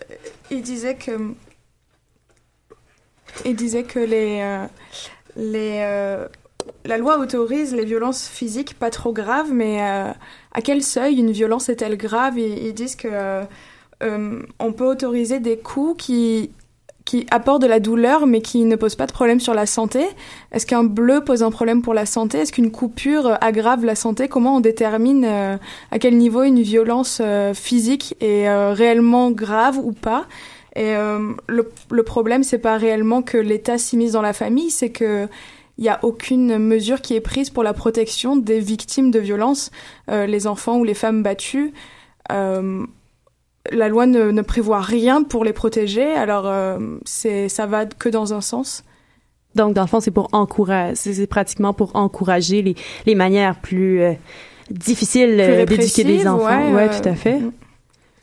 [0.50, 1.34] il disait que
[3.44, 4.66] il disait que les euh,
[5.38, 6.26] euh,
[6.84, 10.10] la loi autorise les violences physiques pas trop graves, mais euh,
[10.52, 12.38] à quel seuil une violence est-elle grave?
[12.38, 13.44] Ils, disent que euh,
[14.02, 16.50] euh, on peut autoriser des coups qui
[17.30, 20.06] apportent de la douleur mais qui ne posent pas de problème sur la santé.
[20.52, 22.38] Est-ce qu'un bleu pose un problème pour la santé?
[22.38, 24.28] Est-ce qu'une coupure aggrave la santé?
[24.28, 27.22] Comment on détermine à quel niveau une violence
[27.54, 30.26] physique est réellement grave ou pas?
[30.78, 34.90] Et euh, le, le problème, c'est pas réellement que l'État s'immisce dans la famille, c'est
[34.90, 35.26] que
[35.76, 39.70] il n'y a aucune mesure qui est prise pour la protection des victimes de violences,
[40.08, 41.72] euh, les enfants ou les femmes battues.
[42.30, 42.84] Euh,
[43.72, 48.08] la loi ne, ne prévoit rien pour les protéger, alors euh, c'est ça va que
[48.08, 48.84] dans un sens.
[49.56, 54.00] Donc, dans le fond, c'est pour encourager, c'est pratiquement pour encourager les, les manières plus
[54.00, 54.12] euh,
[54.70, 56.72] difficiles euh, d'éduquer des enfants.
[56.72, 57.40] ouais, Ouais, tout à fait.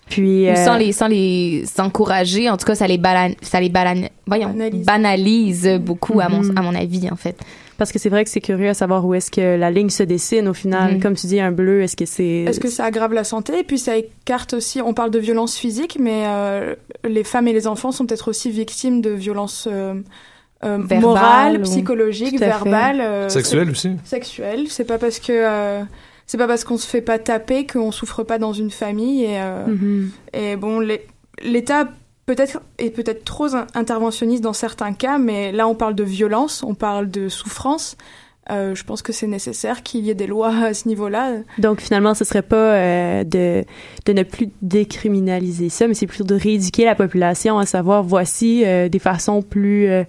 [0.09, 3.59] Puis, Ou euh, sans les sans les encourager, en tout cas, ça les balan, ça
[3.59, 4.53] les balan, voyons,
[4.85, 6.57] banalise, beaucoup à mon Mhm.
[6.57, 7.37] à mon avis en fait.
[7.77, 10.03] Parce que c'est vrai que c'est curieux à savoir où est-ce que la ligne se
[10.03, 10.93] dessine au final.
[10.93, 10.99] Mhm.
[11.01, 12.45] Comme tu dis, un bleu, est-ce que c'est...
[12.47, 13.59] Est-ce que ça aggrave la santé?
[13.59, 17.53] Et puis ça écarte aussi, on parle de violence physique, mais euh, les femmes et
[17.53, 19.95] les enfants sont peut-être aussi victimes de violences euh,
[20.63, 23.01] euh, Verbales morales, ou- psychologiques, verbales.
[23.01, 23.89] euh, Sexuelles aussi.
[24.05, 24.67] Sexuelles.
[24.69, 25.81] C'est pas parce que...
[26.27, 29.39] c'est pas parce qu'on se fait pas taper qu'on souffre pas dans une famille et,
[29.41, 30.11] euh, Mhm.
[30.33, 30.79] et bon
[31.41, 31.89] l'État
[32.25, 36.63] peut-être est peut-être trop in- interventionniste dans certains cas mais là on parle de violence
[36.63, 37.97] on parle de souffrance
[38.49, 42.13] je pense que c'est nécessaire qu'il y ait des lois à ce niveau-là Donc finalement,
[42.13, 43.63] ce serait pas euh, de,
[44.05, 48.63] de ne plus décriminaliser ça, mais c'est plutôt de rééduquer la population à savoir voici
[48.65, 50.03] euh, des façons plus, euh,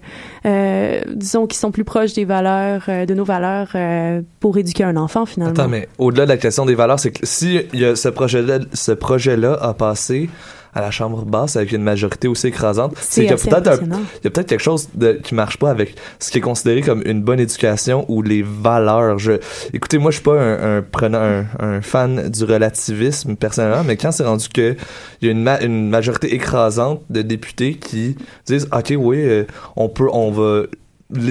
[0.45, 4.83] euh, disons, qui sont plus proches des valeurs, euh, de nos valeurs euh, pour éduquer
[4.83, 5.53] un enfant finalement.
[5.53, 8.09] Attends, mais au-delà de la question des valeurs, c'est que si il y a ce
[8.09, 10.29] projet-là, ce projet-là a passé
[10.77, 13.71] à la Chambre basse avec une majorité aussi écrasante, C'est qu'il y a peut-être un-
[13.73, 14.01] impressionnant.
[14.21, 16.81] il y a peut-être quelque chose de, qui marche pas avec ce qui est considéré
[16.81, 19.17] comme une bonne éducation ou les valeurs.
[19.17, 19.33] Je,
[19.73, 23.97] écoutez, moi, je suis pas un, un prenant, un, un fan du relativisme personnellement, mais
[23.97, 24.75] quand c'est rendu que
[25.21, 29.43] il y a une, ma- une majorité écrasante de députés qui disent, ok, oui, euh,
[29.75, 30.63] on peut, on va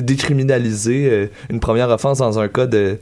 [0.00, 2.98] décriminaliser euh, une première offense dans un cas de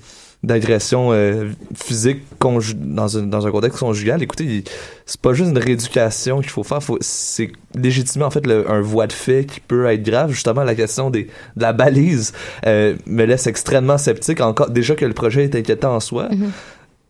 [0.47, 4.23] d'agression euh, physique dans, un, dans un contexte conjugal.
[4.23, 4.65] Écoutez,
[5.07, 8.81] c'est pas juste une rééducation qu'il faut faire, faut, c'est légitimer en fait le- un
[8.81, 10.31] voie de fait qui peut être grave.
[10.31, 11.25] Justement, la question des,
[11.57, 12.33] de la balise
[12.67, 14.41] euh, me laisse extrêmement sceptique.
[14.41, 16.29] Encore, déjà que le projet est inquiétant en soi.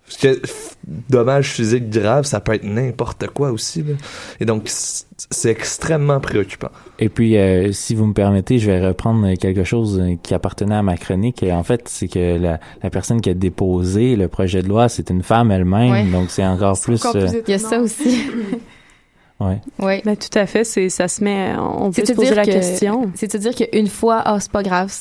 [0.06, 0.42] Parce que
[1.08, 3.82] dommage physique grave, ça peut être n'importe quoi aussi.
[3.82, 3.94] là.
[4.38, 4.70] Et donc,
[5.30, 6.68] c'est extrêmement préoccupant.
[6.98, 10.76] Et puis, euh, si vous me permettez, je vais reprendre quelque chose euh, qui appartenait
[10.76, 11.42] à ma chronique.
[11.42, 14.88] Et en fait, c'est que la, la personne qui a déposé le projet de loi,
[14.88, 15.90] c'est une femme elle-même.
[15.90, 16.04] Ouais.
[16.04, 17.04] Donc, c'est encore plus...
[17.14, 18.26] euh, Il y a ça aussi.
[19.40, 19.60] ouais.
[19.80, 20.02] Oui.
[20.04, 22.52] Ben, tout à fait, c'est ça se met, on peut se poser dire la que-
[22.52, 23.10] question.
[23.14, 24.92] C'est te dire qu'une fois, ah, c'est pas grave.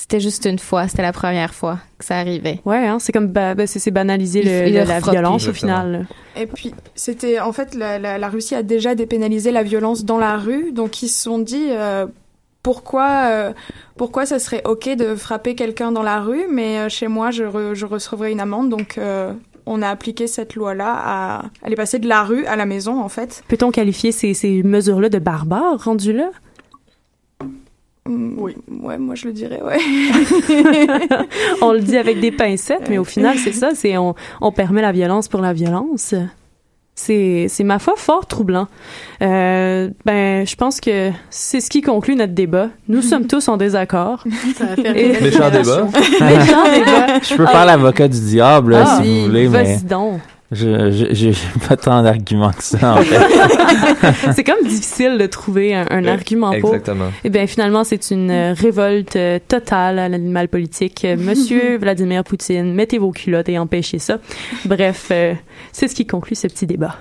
[0.00, 2.60] C'était juste une fois, c'était la première fois que ça arrivait.
[2.64, 6.06] Ouais, hein, c'est comme ba- ben, c'est banaliser le- le- la violence au final.
[6.36, 10.16] Et puis, c'était en fait, la, la, la Russie a déjà dépénalisé la violence dans
[10.18, 12.06] la rue, donc ils se sont dit euh,
[12.62, 13.52] pourquoi, euh,
[13.96, 17.44] pourquoi ça serait ok de frapper quelqu'un dans la rue, mais euh, chez moi je,
[17.44, 19.32] re- je recevrais une amende, donc euh,
[19.66, 23.00] on a appliqué cette loi-là à, à les passer de la rue à la maison
[23.02, 23.42] en fait.
[23.48, 26.30] Peut-on qualifier ces, ces mesures-là de barbares rendues là?
[28.38, 28.56] Oui.
[28.82, 29.78] Ouais, moi je le dirais, ouais.
[31.62, 34.82] on le dit avec des pincettes, mais au final, c'est ça, c'est on, on permet
[34.82, 36.14] la violence pour la violence.
[36.96, 38.66] C'est, c'est ma foi fort troublant.
[39.22, 42.68] Euh, ben, je pense que c'est ce qui conclut notre débat.
[42.88, 44.24] Nous sommes tous en désaccord.
[44.56, 45.86] Ça va faire Et- une belle Méchant débat.
[46.20, 47.20] Méchant débat.
[47.22, 49.64] Je peux faire l'avocat du diable, Ah, si oui, vous voulez, mais...
[49.64, 50.20] Vas-y donc.
[50.52, 51.32] Je, je, j'ai
[51.68, 54.32] pas tant d'arguments que ça, en fait.
[54.34, 56.74] c'est comme difficile de trouver un, un argument pour.
[56.74, 57.12] Exactement.
[57.22, 61.04] Eh bien, finalement, c'est une euh, révolte euh, totale à l'animal politique.
[61.04, 64.18] Euh, Monsieur Vladimir Poutine, mettez vos culottes et empêchez ça.
[64.64, 65.34] Bref, euh,
[65.72, 66.96] c'est ce qui conclut ce petit débat.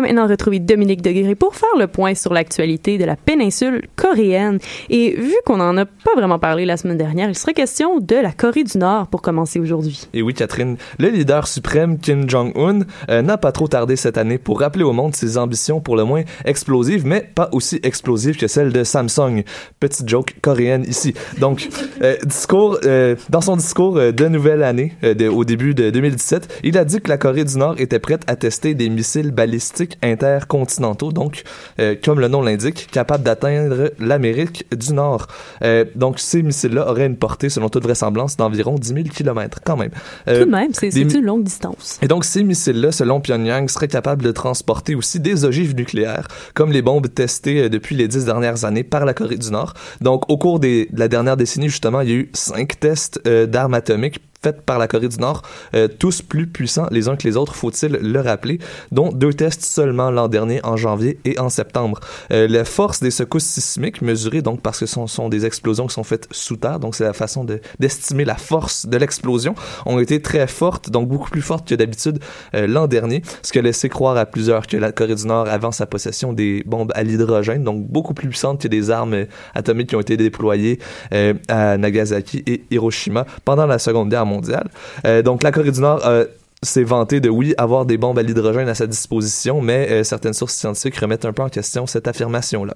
[0.00, 4.58] Va maintenant retrouver Dominique Degré pour faire le point sur l'actualité de la péninsule coréenne.
[4.88, 8.16] Et vu qu'on n'en a pas vraiment parlé la semaine dernière, il serait question de
[8.16, 10.08] la Corée du Nord pour commencer aujourd'hui.
[10.14, 14.38] Et oui, Catherine, le leader suprême Kim Jong-un euh, n'a pas trop tardé cette année
[14.38, 18.48] pour rappeler au monde ses ambitions pour le moins explosives, mais pas aussi explosives que
[18.48, 19.44] celles de Samsung.
[19.80, 21.14] Petite joke coréenne ici.
[21.38, 21.68] Donc,
[22.02, 24.92] euh, discours, euh, dans son discours de nouvelle année,
[25.30, 28.36] au début de 2017, il a dit que la Corée du Nord était prête à
[28.36, 31.42] tester des missiles balistiques intercontinentaux, donc,
[31.78, 35.26] euh, comme le nom l'indique, capables d'atteindre l'Amérique du Nord.
[35.62, 39.76] Euh, donc, ces missiles-là auraient une portée, selon toute vraisemblance, d'environ 10 000 km, quand
[39.76, 39.90] même.
[40.28, 41.98] Euh, Tout de même, c'est une longue distance.
[42.02, 46.72] et donc, ces missiles-là, selon Pyongyang, seraient capables de transporter aussi des ogives nucléaires, comme
[46.72, 49.74] les bombes testées depuis les dix dernières années par la Corée du Nord.
[50.00, 53.20] Donc, au cours des- de la dernière décennie, justement, il y a eu cinq tests
[53.26, 55.42] d'armes atomiques faits par la Corée du Nord,
[55.74, 58.58] euh, tous plus puissants les uns que les autres, faut-il le rappeler,
[58.90, 62.00] dont deux tests seulement l'an dernier, en janvier et en septembre.
[62.32, 65.94] Euh, la force des secousses sismiques, mesurées donc parce que ce sont, des explosions qui
[65.94, 69.54] sont faites sous terre, donc c'est la façon de- d'estimer la force de l'explosion,
[69.86, 72.18] ont été très fortes, donc beaucoup plus fortes que d'habitude
[72.54, 75.48] euh, l'an dernier, ce qui a laissé croire à plusieurs que la Corée du Nord
[75.48, 79.14] avait en sa possession des bombes à l'hydrogène, donc beaucoup plus puissantes que des armes
[79.14, 79.24] euh,
[79.54, 80.78] atomiques qui ont été déployées
[81.12, 84.68] euh, à Nagasaki et Hiroshima pendant la Seconde Guerre mondiale.
[85.06, 86.24] Euh, donc la Corée du Nord euh,
[86.62, 90.32] s'est vanté de, oui, avoir des bombes à l'hydrogène à sa disposition, mais euh, certaines
[90.32, 92.74] sources scientifiques remettent un peu en question cette affirmation-là.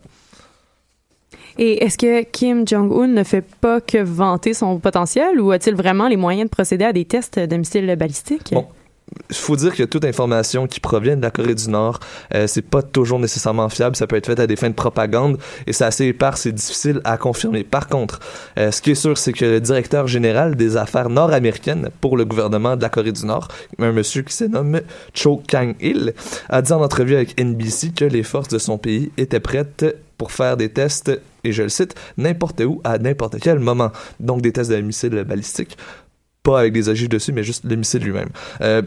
[1.57, 6.09] Et est-ce que Kim Jong-un ne fait pas que vanter son potentiel ou a-t-il vraiment
[6.09, 8.51] les moyens de procéder à des tests de missiles balistiques?
[8.53, 8.67] Bon.
[9.31, 12.01] Il faut dire que toute information qui provient de la Corée du Nord,
[12.35, 13.97] euh, c'est pas toujours nécessairement fiable.
[13.97, 17.01] Ça peut être fait à des fins de propagande et c'est assez épars, c'est difficile
[17.05, 17.65] à confirmer.
[17.65, 18.21] Par contre,
[18.59, 22.25] euh, ce qui est sûr, c'est que le directeur général des affaires nord-américaines pour le
[22.25, 24.81] gouvernement de la Corée du Nord, un monsieur qui se nomme
[25.13, 26.15] Cho Kang-il,
[26.49, 29.85] a dit en entrevue avec NBC que les forces de son pays étaient prêtes
[30.17, 31.11] pour faire des tests,
[31.43, 33.91] et je le cite, n'importe où, à n'importe quel moment.
[34.21, 35.77] Donc des tests de missiles balistiques
[36.45, 38.29] pas avec des ogives dessus, mais juste le lui-même.
[38.61, 38.83] Euh,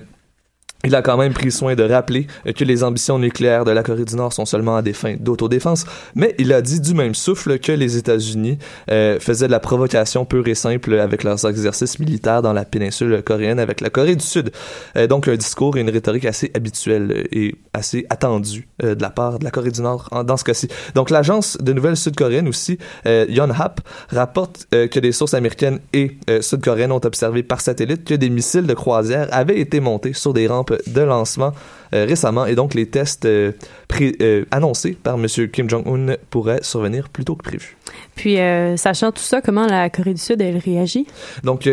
[0.86, 4.06] il a quand même pris soin de rappeler que les ambitions nucléaires de la Corée
[4.06, 5.86] du Nord sont seulement à des fins d'autodéfense,
[6.16, 8.58] mais il a dit du même souffle que les États-Unis
[8.92, 13.22] euh, faisaient de la provocation pure et simple avec leurs exercices militaires dans la péninsule
[13.24, 14.52] coréenne avec la Corée du Sud.
[14.96, 19.10] Euh, donc un discours et une rhétorique assez habituelle et assez attendue euh, de la
[19.10, 20.68] part de la Corée du Nord en- dans ce cas-ci.
[20.96, 26.18] Donc l'agence de nouvelles sud-coréennes aussi, euh, Yonhap, rapporte euh, que des sources américaines et
[26.30, 30.34] euh, sud-coréennes ont observé par satellite que des missiles de croisière avaient été montés sur
[30.34, 31.54] des rampes de lancement
[31.94, 33.54] euh, récemment et donc les tests euh,
[34.02, 35.26] euh, annoncés par M.
[35.52, 37.78] Kim Jong-un pourraient survenir plus tôt que prévu.
[38.16, 38.38] Puis,
[38.76, 41.08] sachant tout ça, comment la Corée du Sud, elle réagit?
[41.44, 41.70] Donc,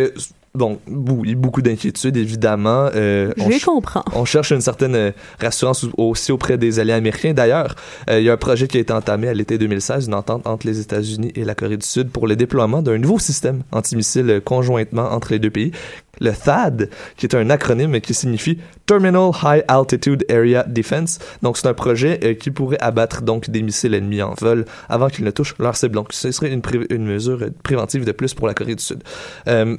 [0.60, 2.88] a beaucoup d'inquiétudes, évidemment.
[2.94, 4.04] Euh, Je on les comprends.
[4.14, 7.32] On cherche une certaine euh, rassurance aussi auprès des alliés américains.
[7.32, 7.74] D'ailleurs,
[8.08, 10.46] euh, il y a un projet qui a été entamé à l'été 2016, une entente
[10.46, 14.40] entre les États-Unis et la Corée du Sud pour le déploiement d'un nouveau système antimissile
[14.44, 15.72] conjointement entre les deux pays.
[16.20, 21.18] Le THAAD, qui est un acronyme qui signifie Terminal High Altitude Area Defense.
[21.42, 25.08] Donc, c'est un projet euh, qui pourrait abattre donc des missiles ennemis en vol avant
[25.08, 25.94] qu'ils ne touchent leur cible.
[25.94, 29.02] Donc, ce serait une, mesure préventive de plus pour la Corée du Sud.
[29.48, 29.76] Euh,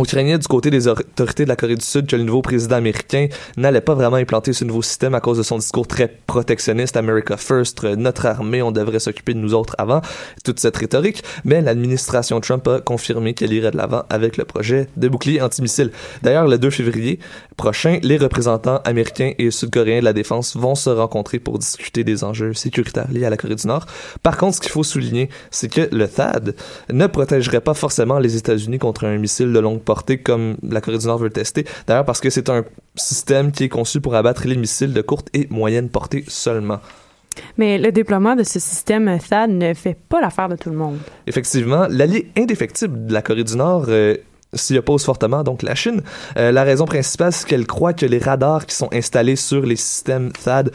[0.00, 2.76] on craignait du côté des autorités de la Corée du Sud que le nouveau président
[2.76, 3.26] américain
[3.58, 7.36] n'allait pas vraiment implanter ce nouveau système à cause de son discours très protectionniste, America
[7.36, 10.00] First, euh, notre armée, on devrait s'occuper de nous autres avant,
[10.42, 11.22] toute cette rhétorique.
[11.44, 15.90] Mais l'administration Trump a confirmé qu'elle irait de l'avant avec le projet de bouclier antimissile.
[16.22, 17.18] D'ailleurs, le 2 février
[17.58, 22.24] prochain, les représentants américains et sud-coréens de la défense vont se rencontrer pour discuter des
[22.24, 23.84] enjeux sécuritaires liés à la Corée du Nord.
[24.22, 26.54] Par contre, ce qu'il faut souligner, c'est que le THAAD
[26.90, 29.82] ne protégerait pas forcément les États-Unis contre un missile de longue
[30.22, 31.64] comme la Corée du Nord veut le tester.
[31.86, 32.64] D'ailleurs, parce que c'est un
[32.96, 36.80] système qui est conçu pour abattre les missiles de courte et moyenne portée seulement.
[37.56, 40.98] Mais le déploiement de ce système THAAD ne fait pas l'affaire de tout le monde.
[41.26, 44.16] Effectivement, l'allié indéfectible de la Corée du Nord euh,
[44.52, 46.02] s'y oppose fortement, donc la Chine.
[46.36, 49.76] Euh, la raison principale, c'est qu'elle croit que les radars qui sont installés sur les
[49.76, 50.72] systèmes THAAD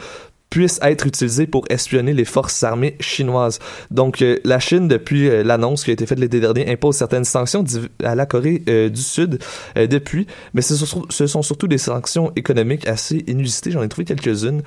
[0.50, 3.58] puissent être utilisés pour espionner les forces armées chinoises.
[3.90, 7.24] Donc, euh, la Chine, depuis euh, l'annonce qui a été faite l'été dernier, impose certaines
[7.24, 7.64] sanctions
[8.02, 9.38] à la Corée euh, du Sud
[9.76, 13.70] depuis, mais ce sont, ce sont surtout des sanctions économiques assez inusitées.
[13.70, 14.62] J'en ai trouvé quelques-unes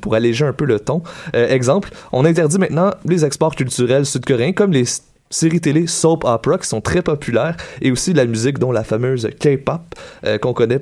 [0.00, 1.02] pour alléger un peu le ton.
[1.32, 4.84] Exemple, on interdit maintenant les exports culturels sud-coréens comme les
[5.30, 9.28] séries télé soap opera qui sont très populaires et aussi la musique dont la fameuse
[9.38, 9.80] K-pop
[10.40, 10.80] qu'on connaît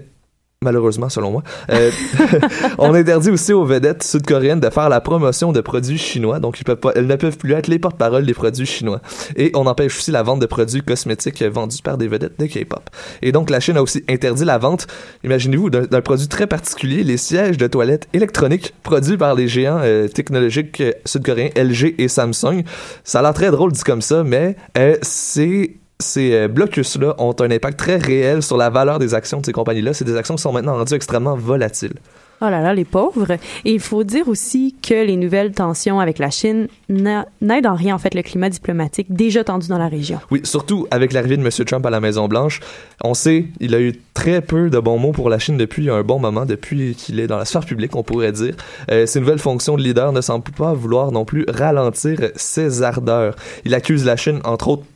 [0.65, 1.43] malheureusement selon moi.
[1.71, 1.91] Euh,
[2.79, 6.65] on interdit aussi aux vedettes sud-coréennes de faire la promotion de produits chinois, donc ils
[6.97, 9.01] elles ne peuvent plus être les porte-parole des produits chinois.
[9.37, 12.91] Et on empêche aussi la vente de produits cosmétiques vendus par des vedettes de K-pop.
[13.23, 14.89] Et donc la Chine a aussi interdit la vente,
[15.23, 20.09] imaginez-vous, d'un produit très particulier, les sièges de toilettes électroniques produits par les géants euh,
[20.09, 22.65] technologiques euh, sud-coréens LG et Samsung.
[23.05, 24.57] Ça a l'air très drôle dit comme ça, mais
[25.03, 29.47] c'est ces euh, blocus-là ont un impact très réel sur la valeur des actions de
[29.47, 29.95] ces compagnies-là.
[29.95, 31.95] C'est des actions qui sont maintenant rendues extrêmement volatiles.
[32.41, 33.33] Oh là là, les pauvres.
[33.65, 37.75] Et il faut dire aussi que les nouvelles tensions avec la Chine n'a- n'aident en
[37.75, 40.21] rien, en fait, le climat diplomatique déjà tendu dans la région.
[40.31, 41.51] Oui, surtout avec l'arrivée de M.
[41.67, 42.61] Trump à la Maison-Blanche.
[43.03, 46.03] On sait, il a eu très peu de bons mots pour la Chine depuis un
[46.05, 48.55] bon moment, depuis qu'il est dans la sphère publique, on pourrait dire.
[48.93, 53.35] Euh, ses nouvelles fonctions de leader ne semblent pas vouloir non plus ralentir ses ardeurs.
[53.65, 54.87] Il accuse la Chine, entre autres, tr-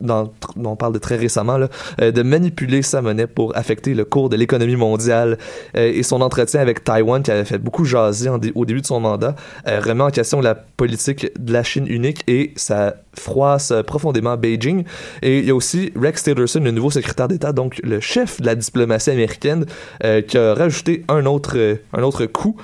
[0.00, 1.68] dans, on parle de très récemment, là,
[2.00, 5.38] euh, de manipuler sa monnaie pour affecter le cours de l'économie mondiale.
[5.76, 9.00] Euh, et son entretien avec Taïwan, qui avait fait beaucoup jaser au début de son
[9.00, 9.34] mandat,
[9.66, 14.36] euh, remet en question la politique de la Chine unique et ça froisse euh, profondément
[14.36, 14.84] Beijing.
[15.22, 18.46] Et il y a aussi Rex Tillerson, le nouveau secrétaire d'État, donc le chef de
[18.46, 19.66] la diplomatie américaine,
[20.04, 22.56] euh, qui a rajouté un autre, euh, un autre coup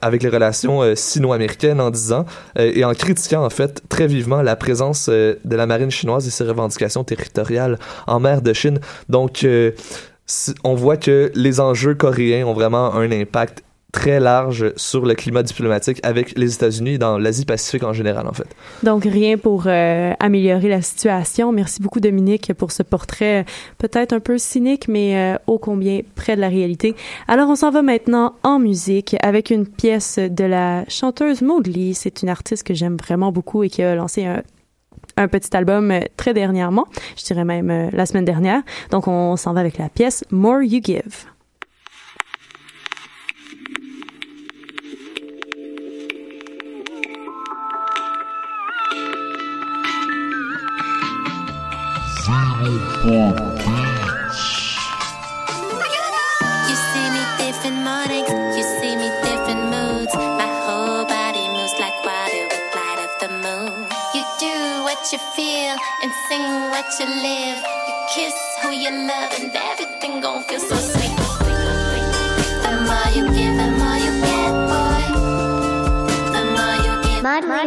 [0.00, 2.26] avec les relations sino-américaines en disant
[2.58, 6.44] et en critiquant en fait très vivement la présence de la marine chinoise et ses
[6.44, 8.80] revendications territoriales en mer de Chine.
[9.08, 9.46] Donc,
[10.64, 13.62] on voit que les enjeux coréens ont vraiment un impact
[13.92, 18.32] très large sur le climat diplomatique avec les États-Unis et dans l'Asie-Pacifique en général, en
[18.32, 18.46] fait.
[18.82, 21.52] Donc, rien pour euh, améliorer la situation.
[21.52, 23.44] Merci beaucoup, Dominique, pour ce portrait euh,
[23.76, 26.96] peut-être un peu cynique, mais euh, ô combien près de la réalité.
[27.28, 31.92] Alors, on s'en va maintenant en musique avec une pièce de la chanteuse Maud Lee.
[31.94, 34.42] C'est une artiste que j'aime vraiment beaucoup et qui a lancé un
[35.18, 36.86] un petit album très dernièrement,
[37.18, 38.62] je dirais même la semaine dernière.
[38.90, 41.26] Donc on s'en va avec la pièce More You Give.
[52.32, 52.40] You
[56.78, 57.22] see me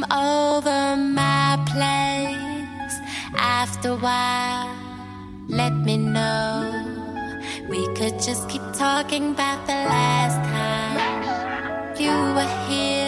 [0.05, 2.95] over my place
[3.37, 4.77] after a while.
[5.49, 6.91] Let me know.
[7.69, 13.00] We could just keep talking about the last time you were here.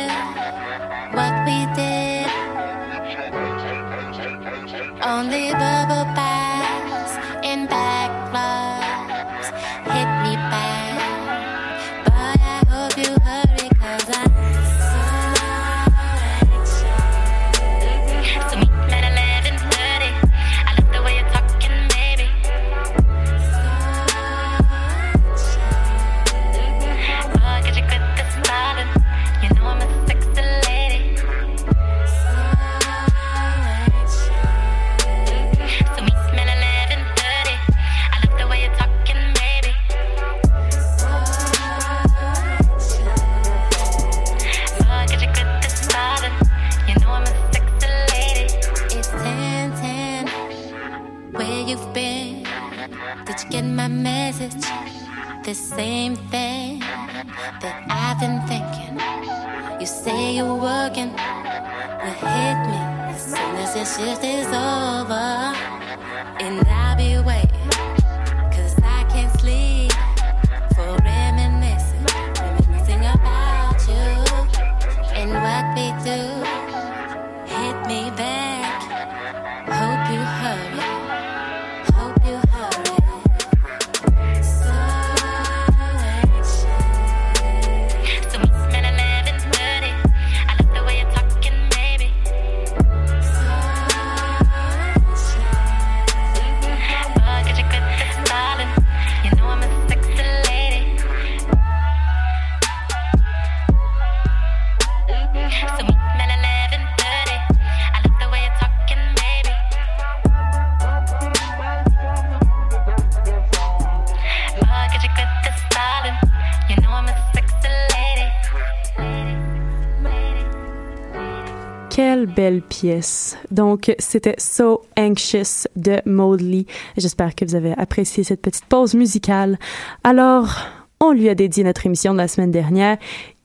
[123.51, 126.67] Donc, c'était So Anxious de Maudley.
[126.97, 129.59] J'espère que vous avez apprécié cette petite pause musicale.
[130.05, 130.57] Alors,
[131.01, 132.97] on lui a dédié notre émission de la semaine dernière.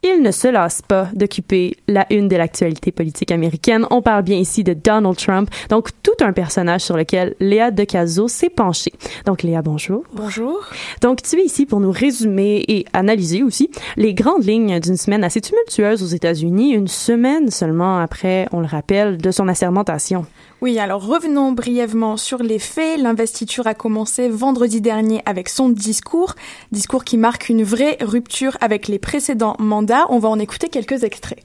[0.10, 3.86] Il ne se lasse pas d'occuper la une de l'actualité politique américaine.
[3.92, 8.30] On parle bien ici de Donald Trump, donc tout un personnage sur lequel Léa Decazo
[8.30, 8.94] s'est penchée.
[9.26, 10.04] Donc Léa, bonjour.
[10.14, 10.66] Bonjour.
[11.02, 15.26] Donc tu es ici pour nous résumer et analyser aussi les grandes lignes d'une semaine
[15.26, 20.26] assez tumultueuse aux États-Unis, une semaine seulement après, on le rappelle, de son assermentation.
[20.62, 23.00] Oui, alors revenons brièvement sur les faits.
[23.00, 26.34] L'investiture a commencé vendredi dernier avec son discours,
[26.72, 30.06] discours qui marque une vraie rupture avec les précédents mandats.
[30.10, 31.44] On va en écouter quelques extraits.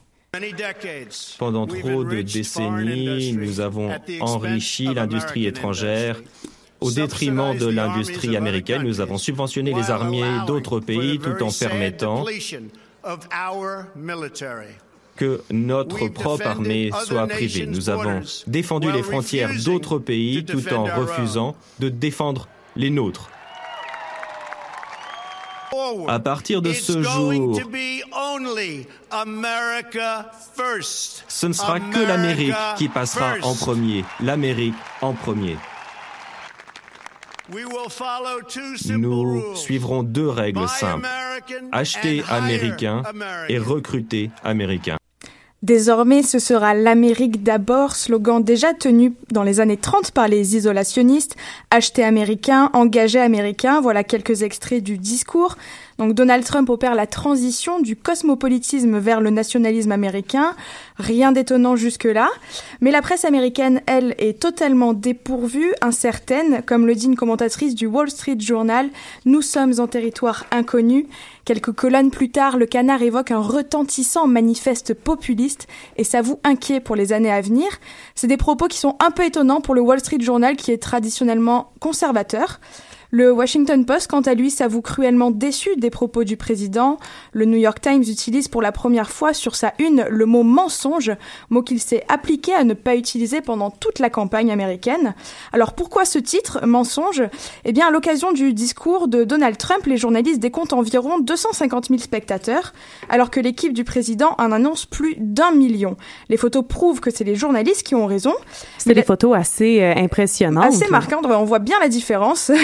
[1.39, 3.91] Pendant trop de décennies, nous avons
[4.21, 6.23] enrichi l'industrie étrangère.
[6.81, 12.25] Au détriment de l'industrie américaine, nous avons subventionné les armées d'autres pays tout en permettant
[15.23, 17.67] que notre propre armée soit privée.
[17.67, 23.31] Nous avons défendu les frontières d'autres pays tout en refusant de défendre les nôtres.
[26.09, 27.57] À partir de ce jour,
[31.29, 34.05] ce ne sera que l'Amérique qui passera en premier.
[34.21, 35.57] L'Amérique en premier.
[38.89, 41.07] Nous suivrons deux règles simples.
[41.71, 43.03] Acheter américain
[43.49, 44.97] et recruter américain.
[45.63, 51.37] Désormais, ce sera l'Amérique d'abord, slogan déjà tenu dans les années 30 par les isolationnistes.
[51.71, 55.57] Acheter américain, engager américain, voilà quelques extraits du discours.
[56.03, 60.57] Donc Donald Trump opère la transition du cosmopolitisme vers le nationalisme américain.
[60.97, 62.29] Rien d'étonnant jusque-là.
[62.81, 66.63] Mais la presse américaine, elle, est totalement dépourvue, incertaine.
[66.67, 68.91] Comme le dit une commentatrice du Wall Street Journal,
[69.27, 71.07] nous sommes en territoire inconnu.
[71.45, 76.97] Quelques colonnes plus tard, le canard évoque un retentissant manifeste populiste et s'avoue inquiet pour
[76.97, 77.69] les années à venir.
[78.17, 80.83] C'est des propos qui sont un peu étonnants pour le Wall Street Journal qui est
[80.83, 82.59] traditionnellement conservateur.
[83.15, 86.97] Le Washington Post, quant à lui, s'avoue cruellement déçu des propos du président.
[87.35, 91.13] Le New York Times utilise pour la première fois sur sa une le mot mensonge,
[91.51, 95.15] mot qu'il s'est appliqué à ne pas utiliser pendant toute la campagne américaine.
[95.53, 97.23] Alors pourquoi ce titre, mensonge
[97.67, 102.01] Eh bien, à l'occasion du discours de Donald Trump, les journalistes décomptent environ 250 000
[102.01, 102.73] spectateurs,
[103.11, 105.99] alors que l'équipe du président en annonce plus d'un million.
[106.31, 108.33] Les photos prouvent que c'est les journalistes qui ont raison.
[108.79, 110.65] C'est des photos assez euh, impressionnantes.
[110.65, 112.51] Assez marquantes, on voit bien la différence.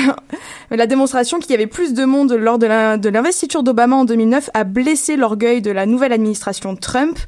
[0.70, 4.64] La démonstration qu'il y avait plus de monde lors de l'investiture d'Obama en 2009 a
[4.64, 7.18] blessé l'orgueil de la nouvelle administration Trump.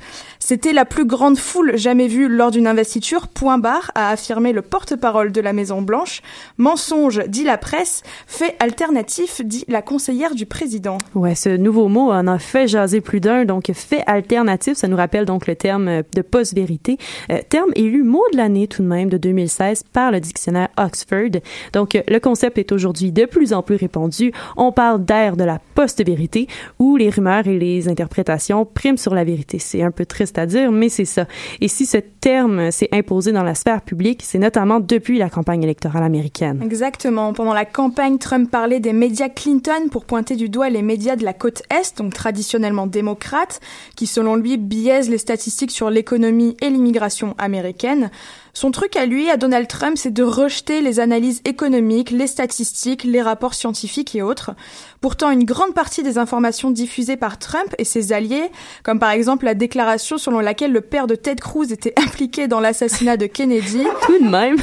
[0.43, 4.63] C'était la plus grande foule jamais vue lors d'une investiture, point barre, a affirmé le
[4.63, 6.23] porte-parole de la Maison Blanche.
[6.57, 10.97] Mensonge, dit la presse, fait alternatif, dit la conseillère du président.
[11.15, 13.45] Ouais, ce nouveau mot en a fait jaser plus d'un.
[13.45, 16.97] Donc, fait alternatif, ça nous rappelle donc le terme de post-vérité.
[17.31, 21.41] Euh, terme élu mot de l'année tout de même de 2016 par le dictionnaire Oxford.
[21.75, 24.33] Donc, le concept est aujourd'hui de plus en plus répandu.
[24.57, 29.23] On parle d'ère de la post-vérité où les rumeurs et les interprétations priment sur la
[29.23, 29.59] vérité.
[29.59, 31.27] C'est un peu triste à dire, mais c'est ça.
[31.61, 35.63] Et si ce terme s'est imposé dans la sphère publique, c'est notamment depuis la campagne
[35.63, 36.61] électorale américaine.
[36.63, 37.33] Exactement.
[37.33, 41.25] Pendant la campagne, Trump parlait des médias Clinton pour pointer du doigt les médias de
[41.25, 43.61] la côte Est, donc traditionnellement démocrates,
[43.97, 48.11] qui selon lui biaisent les statistiques sur l'économie et l'immigration américaine.
[48.53, 53.05] Son truc à lui, à Donald Trump, c'est de rejeter les analyses économiques, les statistiques,
[53.05, 54.53] les rapports scientifiques et autres.
[55.01, 58.51] Pourtant, une grande partie des informations diffusées par Trump et ses alliés,
[58.83, 62.61] comme par exemple la déclaration selon laquelle le père de Ted Cruz était impliqué dans
[62.61, 63.85] l'assassinat de Kennedy.
[64.03, 64.57] Tout de même.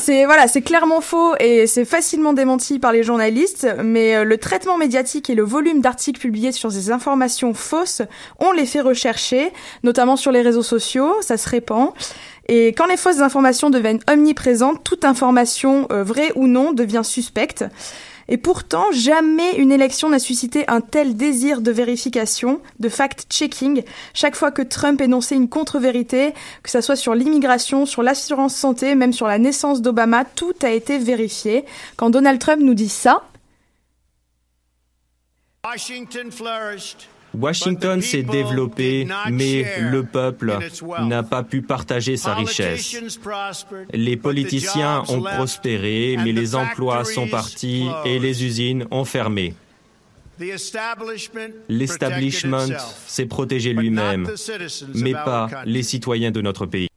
[0.00, 4.38] C'est voilà, c'est clairement faux et c'est facilement démenti par les journalistes, mais euh, le
[4.38, 8.02] traitement médiatique et le volume d'articles publiés sur ces informations fausses,
[8.38, 9.52] on les fait rechercher,
[9.82, 11.92] notamment sur les réseaux sociaux, ça se répand.
[12.46, 17.64] Et quand les fausses informations deviennent omniprésentes, toute information, euh, vraie ou non, devient suspecte.
[18.28, 23.84] Et pourtant, jamais une élection n'a suscité un tel désir de vérification, de fact-checking.
[24.14, 26.32] Chaque fois que Trump énonçait une contre-vérité,
[26.62, 30.70] que ça soit sur l'immigration, sur l'assurance santé, même sur la naissance d'Obama, tout a
[30.70, 31.64] été vérifié.
[31.96, 33.24] Quand Donald Trump nous dit ça,
[35.66, 36.30] Washington
[37.38, 40.58] Washington s'est développé, mais le peuple
[41.02, 42.96] n'a pas pu partager sa richesse.
[43.92, 49.54] Les politiciens ont prospéré, mais les emplois sont partis et les usines ont fermé.
[51.68, 52.66] L'establishment
[53.06, 54.28] s'est protégé lui-même,
[54.94, 56.88] mais pas les citoyens de notre pays.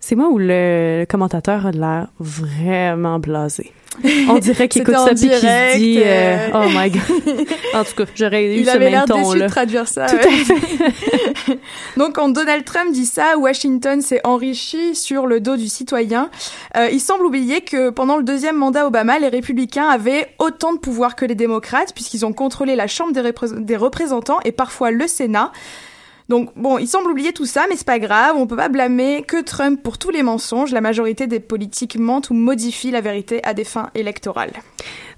[0.00, 3.72] C'est moi où le commentateur a l'air vraiment blasé.
[4.28, 7.46] On dirait qu'il écoute ça puis qu'il se dit euh, oh my god.
[7.74, 9.46] En tout cas, j'aurais eu il ce avait même ton déçu là.
[9.46, 10.06] de traduire ça.
[10.06, 10.26] Tout ouais.
[10.26, 11.58] à fait.
[11.96, 16.30] Donc quand Donald Trump dit ça, Washington s'est enrichi sur le dos du citoyen.
[16.76, 20.78] Euh, il semble oublier que pendant le deuxième mandat Obama, les républicains avaient autant de
[20.78, 25.52] pouvoir que les démocrates puisqu'ils ont contrôlé la Chambre des représentants et parfois le Sénat.
[26.28, 29.22] Donc bon, il semble oublier tout ça, mais c'est pas grave, on peut pas blâmer
[29.22, 30.72] que Trump pour tous les mensonges.
[30.72, 34.52] La majorité des politiques mentent ou modifient la vérité à des fins électorales.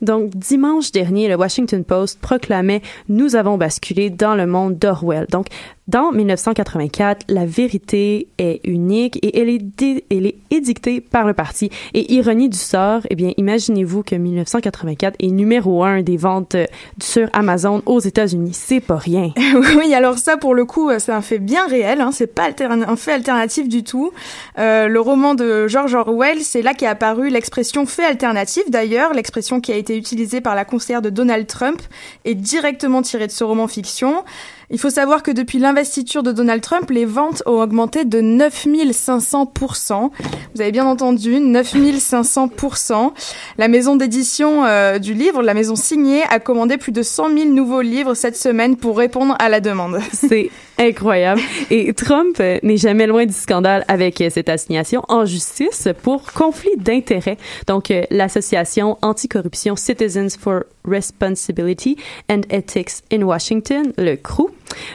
[0.03, 5.27] Donc, dimanche dernier, le Washington Post proclamait Nous avons basculé dans le monde d'Orwell.
[5.31, 5.47] Donc,
[5.91, 11.69] dans 1984, la vérité est unique et elle est, elle est édictée par le parti.
[11.95, 16.67] Et ironie du sort, eh bien, imaginez-vous que 1984 est numéro un des ventes euh,
[17.03, 18.53] sur Amazon aux États-Unis.
[18.53, 19.33] C'est pas rien.
[19.79, 22.01] oui, alors ça, pour le coup, euh, c'est un fait bien réel.
[22.01, 24.13] Hein, c'est pas un fait alternatif du tout.
[24.61, 28.63] Euh, le roman de George Orwell, c'est là qu'est apparue l'expression fait alternatif.
[28.71, 31.81] D'ailleurs, l'expression qui a été utilisée par la conseillère de Donald Trump
[32.25, 34.25] est directement tirée de ce roman fiction.
[34.73, 40.11] Il faut savoir que depuis l'investiture de Donald Trump, les ventes ont augmenté de 9500%.
[40.55, 43.13] Vous avez bien entendu, 9500%.
[43.59, 47.49] La maison d'édition euh, du livre, la maison signée, a commandé plus de 100 000
[47.51, 49.99] nouveaux livres cette semaine pour répondre à la demande.
[50.13, 51.41] C'est incroyable.
[51.71, 56.77] Et Trump n'est jamais loin du scandale avec euh, cette assignation en justice pour conflit
[56.77, 57.39] d'intérêts.
[57.67, 61.97] Donc, euh, l'association anticorruption Citizens for Responsibility
[62.31, 64.47] and Ethics in Washington, le CRU,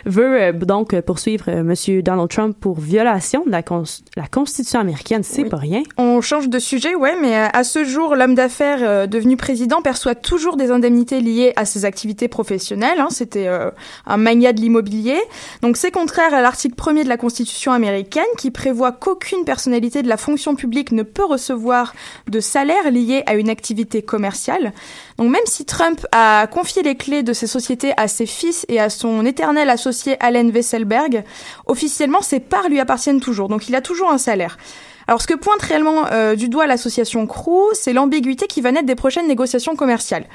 [0.05, 3.83] veut euh, donc euh, poursuivre euh, Monsieur Donald Trump pour violation de la, cons-
[4.15, 5.23] la Constitution américaine.
[5.23, 5.49] C'est Oui.
[5.49, 5.83] pas rien.
[5.97, 10.15] On change de sujet, ouais, mais à ce jour, l'homme d'affaires euh, devenu président perçoit
[10.15, 12.99] toujours des indemnités liées à ses activités professionnelles.
[12.99, 13.07] hein.
[13.09, 13.71] C'était euh,
[14.05, 15.17] un magnat de l'immobilier.
[15.61, 20.07] Donc c'est contraire à l'article 1er de la Constitution américaine qui prévoit qu'aucune personnalité de
[20.09, 21.93] la fonction publique ne peut recevoir
[22.29, 24.73] de salaire lié à une activité commerciale.
[25.17, 28.79] Donc même si Trump a confié les clés de ses sociétés à ses fils et
[28.79, 31.23] à son éternel associé Allen Weisselberg,
[31.65, 33.47] officiellement ses parts lui appartiennent toujours.
[33.47, 34.57] Donc il a toujours un salaire.
[35.07, 38.87] Alors ce que pointe réellement euh, du doigt l'association Crew, c'est l'ambiguïté qui va naître
[38.87, 40.25] des prochaines négociations commerciales.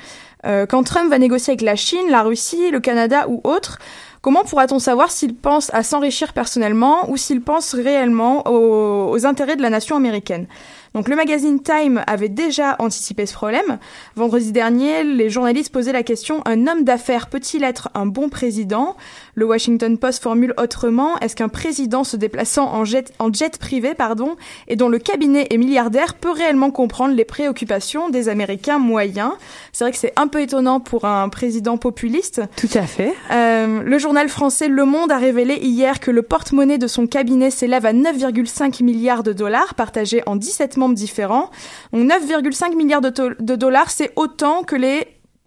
[0.47, 3.79] Euh, quand Trump va négocier avec la Chine, la Russie, le Canada ou autres,
[4.23, 9.63] comment pourra-t-on savoir s'il pense à s'enrichir personnellement ou s'il pense réellement aux intérêts de
[9.63, 10.47] la nation américaine?
[10.95, 13.79] Donc le magazine Time avait déjà anticipé ce problème.
[14.17, 18.97] Vendredi dernier, les journalistes posaient la question un homme d'affaires peut-il être un bon président?
[19.35, 23.95] Le Washington Post formule autrement est-ce qu'un président se déplaçant en jet, en jet privé
[23.95, 24.37] pardon,
[24.67, 29.33] et dont le cabinet est milliardaire peut réellement comprendre les préoccupations des Américains moyens?
[29.73, 32.43] C'est vrai que c'est un peu étonnant pour un président populiste.
[32.57, 33.15] Tout à fait.
[33.31, 37.51] Euh, le journal français Le Monde a révélé hier que le porte-monnaie de son cabinet
[37.51, 41.51] s'élève à 9,5 milliards de dollars, partagés en 17 différents.
[41.93, 44.77] Donc 9,5 milliards de, dollars, c'est autant que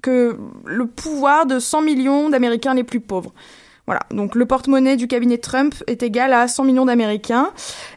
[0.02, 3.34] que le pouvoir de 100 millions d'Américains les plus pauvres.
[3.86, 7.50] Voilà, donc le porte-monnaie du cabinet Trump est égal à 100 millions d'Américains.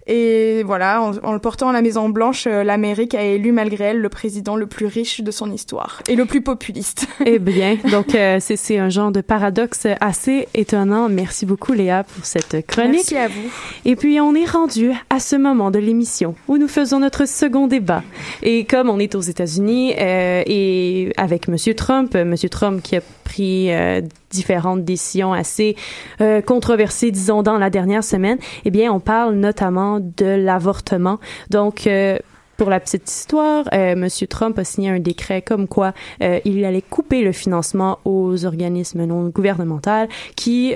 [0.08, 3.84] Et voilà, en, en le portant à la Maison Blanche, euh, l'Amérique a élu malgré
[3.84, 7.06] elle le président le plus riche de son histoire et le plus populiste.
[7.28, 11.08] Eh bien, donc euh, c'est un genre de paradoxe assez étonnant.
[11.08, 12.92] Merci beaucoup Léa pour cette chronique.
[12.92, 13.50] Merci à vous.
[13.84, 17.66] Et puis on est rendu à ce moment de l'émission où nous faisons notre second
[17.66, 18.02] débat.
[18.42, 23.00] Et comme on est aux États-Unis euh, et avec Monsieur Trump, Monsieur Trump qui a
[23.24, 25.76] pris euh, différentes décisions assez
[26.20, 31.18] euh, controversées, disons, dans la dernière semaine, eh bien, on parle notamment de l'avortement.
[31.50, 32.18] Donc, euh,
[32.56, 34.08] pour la petite histoire, euh, M.
[34.28, 39.28] Trump a signé un décret comme quoi il allait couper le financement aux organismes non
[39.28, 40.74] gouvernementaux qui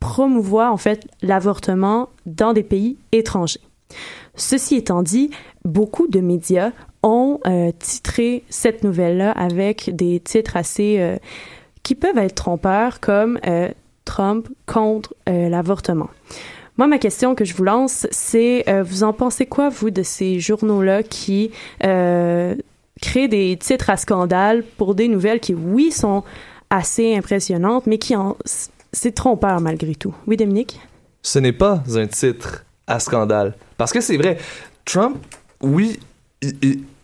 [0.00, 3.60] promouvoient en fait l'avortement dans des pays étrangers.
[4.36, 5.30] Ceci étant dit,
[5.66, 6.70] beaucoup de médias
[7.02, 7.40] ont
[7.78, 11.18] titré cette nouvelle-là avec des titres assez
[11.82, 13.68] qui peuvent être trompeurs comme euh,
[14.04, 16.10] Trump contre euh, l'avortement.
[16.76, 20.02] Moi, ma question que je vous lance, c'est euh, vous en pensez quoi, vous, de
[20.02, 21.50] ces journaux-là qui
[21.80, 26.24] créent des titres à scandale pour des nouvelles qui, oui, sont
[26.70, 28.36] assez impressionnantes, mais qui en...
[28.92, 30.14] C'est trompeur malgré tout.
[30.26, 30.80] Oui, Dominique?
[31.22, 33.54] ce n'est pas un titre à scandale.
[33.76, 34.38] Parce que c'est vrai,
[34.84, 35.18] Trump,
[35.60, 35.98] oui,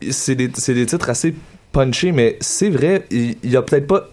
[0.09, 1.35] c'est des, des titres assez
[1.71, 4.09] punchés, mais c'est vrai, il, il a peut-être pas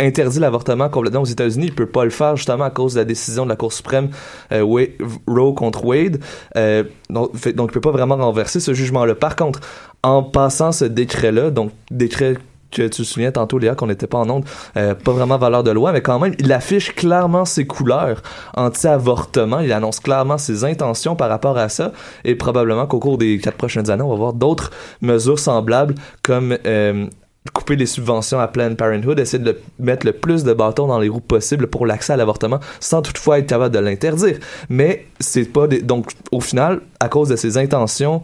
[0.00, 1.66] interdit l'avortement complètement aux États-Unis.
[1.66, 4.10] Il peut pas le faire justement à cause de la décision de la Cour suprême
[4.52, 4.82] euh, Wa-
[5.28, 6.20] Roe contre Wade.
[6.56, 9.14] Euh, donc, fait- donc, il peut pas vraiment renverser ce jugement-là.
[9.14, 9.60] Par contre,
[10.02, 12.36] en passant ce décret-là, donc décret
[12.72, 14.44] que tu souviens tantôt, Léa, qu'on n'était pas en onde,
[14.76, 18.20] euh, pas vraiment valeur de loi, mais quand même, il affiche clairement ses couleurs
[18.56, 19.60] anti-avortement.
[19.60, 21.92] Il annonce clairement ses intentions par rapport à ça.
[22.24, 24.70] Et probablement qu'au cours des quatre prochaines années, on va voir d'autres
[25.02, 27.06] mesures semblables comme euh,
[27.52, 31.10] couper les subventions à Planned Parenthood, essayer de mettre le plus de bâtons dans les
[31.10, 34.38] roues possible pour l'accès à l'avortement, sans toutefois être capable de l'interdire.
[34.70, 35.82] Mais c'est pas des...
[35.82, 38.22] donc au final, à cause de ses intentions,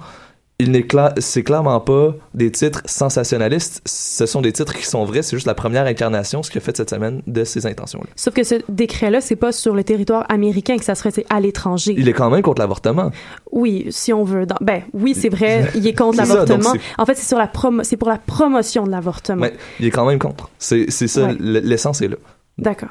[0.61, 0.87] il n'est
[1.19, 3.83] c'est clairement pas des titres sensationnalistes.
[3.87, 5.23] Ce sont des titres qui sont vrais.
[5.23, 8.09] C'est juste la première incarnation, ce qu'il a fait cette semaine, de ces intentions-là.
[8.17, 11.41] Sauf que ce décret-là, c'est pas sur le territoire américain que ça serait c'est à
[11.41, 11.95] l'étranger.
[11.97, 13.11] Il est quand même contre l'avortement.
[13.53, 14.47] Oui, si on veut.
[14.47, 16.73] dans- Ben oui, c'est vrai, il est contre C'est ça, l'avortement.
[16.73, 19.43] donc En fait, c'est sur la promo, c'est pour la promotion de l'avortement.
[19.43, 20.51] Mais il est quand même contre.
[20.59, 21.37] C'est ça, Ouais.
[21.41, 22.17] l'essence est là.
[22.59, 22.91] D'accord.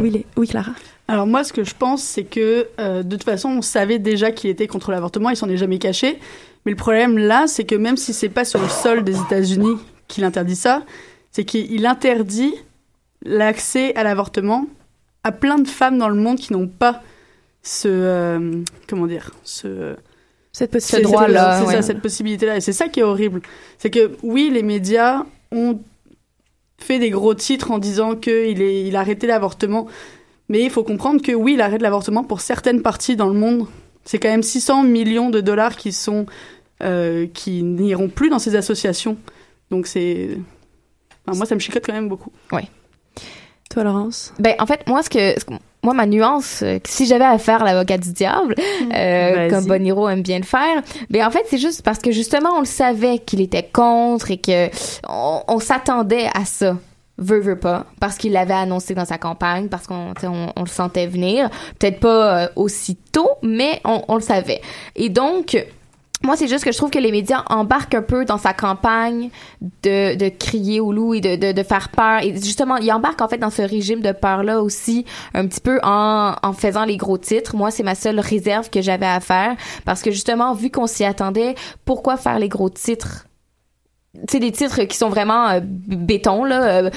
[0.00, 0.72] Oui, les- oui, Clara?
[1.08, 4.30] Alors moi, ce que je pense, c'est que euh, de toute façon, on savait déjà
[4.30, 6.18] qu'il était contre l'avortement, il s'en est jamais caché.
[6.64, 9.76] Mais le problème là, c'est que même si c'est pas sur le sol des États-Unis
[10.08, 10.84] qu'il interdit ça,
[11.30, 12.54] c'est qu'il interdit
[13.24, 14.66] l'accès à l'avortement
[15.24, 17.02] à plein de femmes dans le monde qui n'ont pas
[17.62, 19.96] ce euh, comment dire ce
[20.52, 21.72] cette possibilité droit-là, c'est ouais.
[21.74, 23.40] ça cette possibilité là et c'est ça qui est horrible.
[23.78, 25.80] C'est que oui les médias ont
[26.78, 29.86] fait des gros titres en disant qu'il est il a arrêté l'avortement.
[30.48, 33.66] Mais il faut comprendre que oui il arrête l'avortement pour certaines parties dans le monde
[34.04, 36.26] c'est quand même 600 millions de dollars qui sont
[36.82, 39.16] euh, qui n'iront plus dans ces associations
[39.70, 40.30] donc c'est
[41.26, 42.62] enfin, moi ça me chicote quand même beaucoup Oui.
[43.70, 44.34] Toi, Laurence?
[44.38, 47.38] Ben, en fait, moi, ce que, ce que- moi, ma nuance, euh, si j'avais à
[47.38, 48.54] faire l'avocat du diable,
[48.94, 49.48] euh, Vas-y.
[49.50, 52.60] comme Boniro aime bien le faire, ben, en fait, c'est juste parce que justement, on
[52.60, 54.68] le savait qu'il était contre et que
[55.08, 56.76] on, on s'attendait à ça.
[57.18, 61.06] Veut, veut pas, parce qu'il l'avait annoncé dans sa campagne, parce qu'on on, le sentait
[61.06, 61.50] venir.
[61.78, 64.62] Peut-être pas euh, aussitôt, mais on, le savait.
[64.96, 65.62] Et donc,
[66.24, 69.28] moi, c'est juste que je trouve que les médias embarquent un peu dans sa campagne
[69.82, 72.22] de, de crier au loup et de, de, de faire peur.
[72.22, 75.04] Et justement, ils embarquent en fait dans ce régime de peur-là aussi,
[75.34, 77.54] un petit peu en, en faisant les gros titres.
[77.56, 79.54] Moi, c'est ma seule réserve que j'avais à faire.
[79.84, 83.26] Parce que justement, vu qu'on s'y attendait, pourquoi faire les gros titres?
[84.28, 86.90] C'est des titres qui sont vraiment euh, béton là Euh,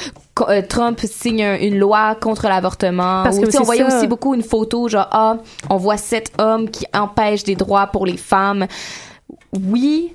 [0.49, 3.23] euh, Trump signe un- une loi contre l'avortement.
[3.23, 3.97] Parce que tu sais, on voyait ça.
[3.97, 5.37] aussi beaucoup une photo genre ah
[5.69, 8.67] on voit sept hommes qui empêchent des droits pour les femmes.
[9.53, 10.13] Oui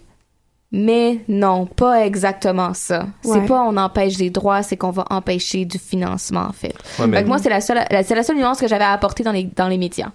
[0.73, 3.01] mais non pas exactement ça.
[3.25, 3.41] Ouais.
[3.41, 6.75] c'est pas on empêche des droits c'est qu'on va empêcher du financement en fait.
[6.99, 8.85] Ouais, mais- Fait que moi c'est la seule la- c'est la seule nuance que j'avais
[8.85, 10.11] à apporter dans les dans les médias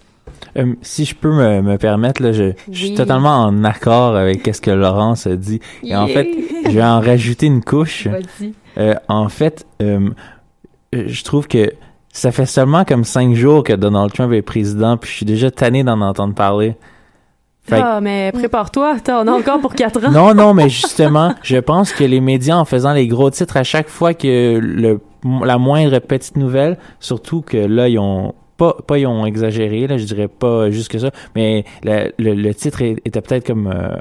[0.58, 4.50] Euh, si je peux me, me permettre, là, je, je suis totalement en accord avec
[4.54, 5.60] ce que Laurence a dit.
[5.84, 6.28] Et en fait,
[6.66, 8.08] je vais en rajouter une couche.
[8.78, 10.10] Euh, en fait, euh,
[10.94, 11.72] je trouve que
[12.12, 15.52] ça fait seulement comme cinq jours que Donald Trump est président, puis je suis déjà
[15.52, 16.76] tanné d'en entendre parler.
[17.72, 20.12] Ah, mais prépare-toi, t'en as encore pour quatre ans.
[20.12, 23.64] non, non, mais justement, je pense que les médias, en faisant les gros titres à
[23.64, 25.00] chaque fois que le,
[25.44, 29.98] la moindre petite nouvelle, surtout que là, ils ont pas, pas ils ont exagéré, là,
[29.98, 33.98] je dirais pas juste que ça, mais le, le, titre était peut-être comme euh,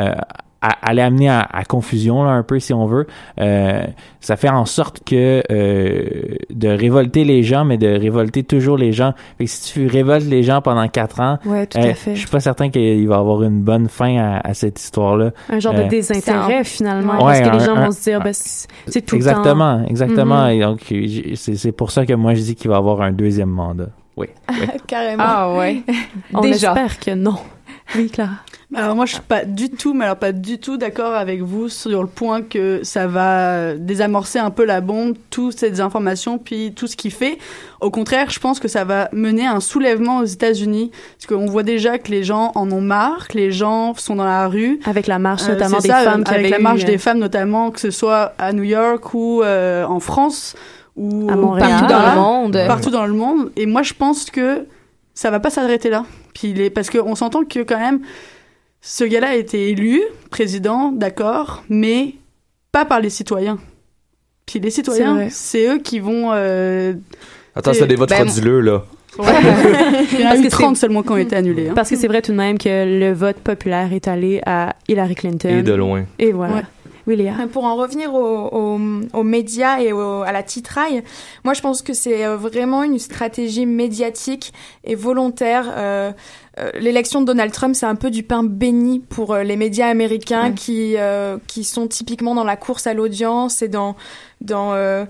[0.00, 0.14] euh,
[0.60, 3.06] à- allait amener à, à confusion là, un peu si on veut.
[3.40, 3.84] Euh,
[4.20, 6.04] ça fait en sorte que euh,
[6.50, 9.14] de révolter les gens, mais de révolter toujours les gens.
[9.38, 12.14] Fait que si tu révoltes les gens pendant quatre ans, Ouais, tout euh, à fait.
[12.14, 15.30] je suis pas certain qu'il va y avoir une bonne fin à, à cette histoire-là.
[15.48, 17.14] Un genre Euh, de désintérêt, finalement.
[17.24, 19.88] Ouais, parce que les gens un- vont se dire, ben, c'est tout exactement, le temps.
[19.90, 20.44] exactement.
[20.46, 20.50] Mhm.
[20.50, 23.12] Et donc, c'est c'est pour ça que moi, je dis qu'il va y avoir un
[23.12, 23.88] deuxième mandat.
[24.16, 24.26] Oui.
[24.50, 24.56] oui.
[24.88, 25.22] Carrément.
[25.24, 25.82] Ah ouais.
[26.34, 26.70] On Déjà.
[26.72, 27.36] espère que non.
[27.94, 28.32] Oui, Clara.
[28.74, 31.70] Alors moi je suis pas du tout, mais alors pas du tout d'accord avec vous
[31.70, 36.74] sur le point que ça va désamorcer un peu la bombe, toutes ces informations, puis
[36.76, 37.38] tout ce qu'il fait.
[37.80, 41.46] Au contraire, je pense que ça va mener à un soulèvement aux États-Unis, parce qu'on
[41.46, 44.78] voit déjà que les gens en ont marre, que les gens sont dans la rue.
[44.84, 46.98] Avec la marche Euh, notamment des ça, femmes qui avec la eu, marche euh, des
[46.98, 50.54] femmes notamment, que ce soit à New York ou euh, en France
[50.94, 51.70] ou À Montréal.
[51.70, 52.58] partout Dans dans le monde.
[52.66, 53.50] partout dans le monde.
[53.56, 54.66] Et moi, je pense que
[55.14, 56.04] ça va pas s'arrêter là.
[56.38, 58.00] Puis parce qu'on s'entend que quand même,
[58.80, 62.14] ce gars-là a été élu président, d'accord, mais
[62.70, 63.58] pas par les citoyens.
[64.46, 66.30] Puis les citoyens, c'est eux qui vont.
[66.32, 66.94] Euh...
[67.54, 68.84] Attends, c'est des votes Ben, frauduleux, là.
[69.18, 71.68] Il y en a Parce eu que 30 seulement qui ont été annulés.
[71.70, 71.72] hein.
[71.74, 72.68] Parce que c'est vrai tout de même que
[73.00, 75.48] le vote populaire est allé à Hillary Clinton.
[75.48, 76.04] Et de loin.
[76.18, 76.54] Et voilà.
[76.54, 76.62] Ouais.
[77.08, 77.32] Oui, Léa.
[77.50, 78.78] Pour en revenir aux, aux-
[79.14, 81.02] aux médias et au- à la titraille,
[81.42, 84.52] moi je pense que c'est euh, vraiment une stratégie médiatique
[84.84, 85.72] et volontaire.
[85.74, 86.12] Euh,
[86.60, 89.86] euh, L'élection de Donald Trump, c'est un peu du pain béni pour euh, les médias
[89.88, 90.54] américains Ouais.
[90.54, 93.96] qui euh, qui sont typiquement dans la course à l'audience et dans
[94.42, 95.06] dans euh,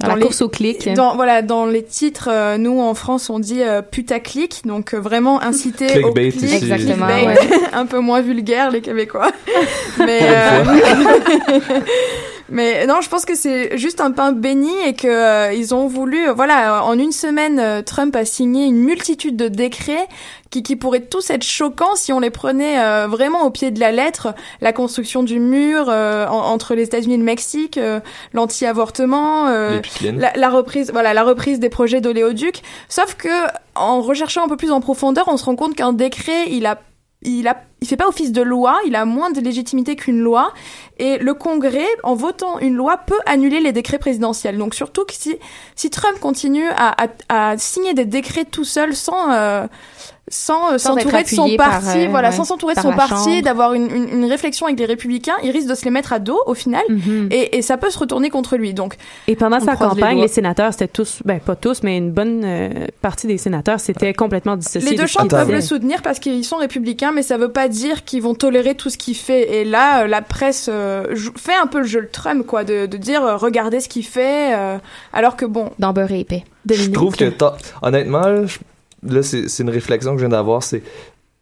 [0.00, 0.92] Dans la les- course au clic.
[0.94, 4.98] Dans, voilà, dans les titres, euh, nous en France, on dit euh, putaclic, donc euh,
[4.98, 6.34] vraiment inciter au clic.
[6.34, 6.52] ici.
[6.54, 7.36] Exactement, ouais.
[7.72, 9.30] un peu moins vulgaire les Québécois.
[9.98, 10.64] Mais euh,
[12.50, 15.86] mais non, je pense que c'est juste un pain béni et que euh, ils ont
[15.86, 20.06] voulu, euh, voilà, en une semaine, euh, Trump a signé une multitude de décrets
[20.50, 23.80] qui, qui pourraient tous être choquants si on les prenait euh, vraiment au pied de
[23.80, 24.34] la lettre.
[24.60, 28.00] La construction du mur euh, en- entre les États-Unis et le Mexique, euh,
[28.34, 29.80] l'anti-avortement, euh,
[30.20, 32.62] la, la reprise, voilà, la reprise des projets d'oléoduc.
[32.88, 33.28] Sauf que
[33.74, 36.78] en recherchant un peu plus en profondeur, on se rend compte qu'un décret, il a
[37.24, 40.52] il a, il fait pas office de loi, il a moins de légitimité qu'une loi,
[40.98, 44.58] et le Congrès, en votant une loi, peut annuler les décrets présidentiels.
[44.58, 45.36] Donc surtout que si,
[45.74, 49.66] si Trump continue à, à, à signer des décrets tout seul sans euh,
[50.28, 53.42] sans euh, Sans s'entourer de son parti, euh, voilà, ouais, sans s'entourer de son parti,
[53.42, 56.18] d'avoir une, une, une réflexion avec les républicains, il risque de se les mettre à
[56.18, 57.28] dos au final, Mhm.
[57.30, 58.72] et, et ça peut se retourner contre lui.
[58.72, 58.96] Donc
[59.28, 62.42] Et pendant sa les campagne, les, sénateurs, c'était tous, ben pas tous, mais une bonne
[62.44, 64.90] euh, partie des sénateurs, c'était complètement dissocié.
[64.90, 67.68] Les de deux chambres peuvent le soutenir parce qu'ils sont républicains, mais ça veut pas
[67.68, 69.56] dire qu'ils vont tolérer tout ce qu'il fait.
[69.60, 72.86] Et là, euh, la presse euh, fait un peu le jeu de Trump, quoi, de,
[72.86, 74.78] de dire euh, regardez ce qu'il fait, euh,
[75.12, 75.70] alors que bon.
[75.78, 76.44] Dans beurre et épais.
[76.70, 77.30] Je trouve que,
[77.82, 78.58] honnêtement, je-
[79.08, 80.82] là, c'est une réflexion que je viens d'avoir, c'est,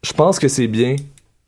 [0.03, 0.97] je pense que c'est bien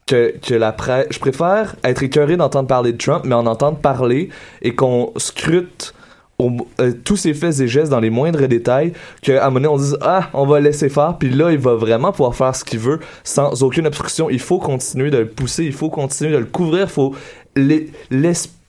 [0.06, 3.78] que, que la presse, je préfère être écœuré d'entendre parler de Trump, mais en entendre
[3.78, 4.28] parler
[4.62, 5.94] et qu'on scrute
[6.40, 8.92] euh, tous ses faits et gestes dans les moindres détails,
[9.22, 11.74] qu'à un moment donné, on dise, ah, on va laisser faire, puis là, il va
[11.74, 14.28] vraiment pouvoir faire ce qu'il veut sans aucune obstruction.
[14.28, 17.14] Il faut continuer de le pousser, il faut continuer de le couvrir, faut
[17.56, 17.88] l'es-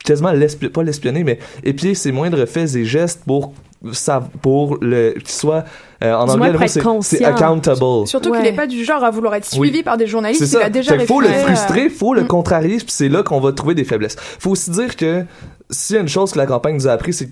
[0.04, 0.32] quasiment
[0.74, 3.54] pas l'espionner, mais épier ses moindres faits et gestes pour
[3.92, 5.66] ça pour le qu'il soit
[6.04, 6.68] euh, en anglais
[7.02, 8.38] c'est accountable Surtout Ouais.
[8.42, 9.84] qu'il n'est pas du genre à vouloir être suivi Oui.
[9.84, 10.52] par des journalistes.
[10.52, 12.28] Il a déjà Fait faut le frustrer faut le mm.
[12.28, 15.26] contrarier puis c'est là qu'on va trouver des faiblesses faut aussi dire que
[15.70, 17.30] s'il y a une chose que la campagne nous a appris c'est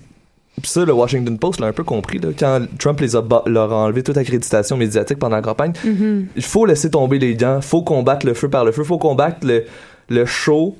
[0.60, 3.72] puis ça, le Washington Post l'a un peu compris, là, quand Trump les a leur
[3.72, 5.72] a enlevé toute accréditation médiatique pendant la campagne.
[5.84, 6.28] Mhm.
[6.36, 9.38] Il faut laisser tomber les gants, faut combattre le feu par le feu, faut combattre
[9.44, 9.64] le,
[10.08, 10.76] le show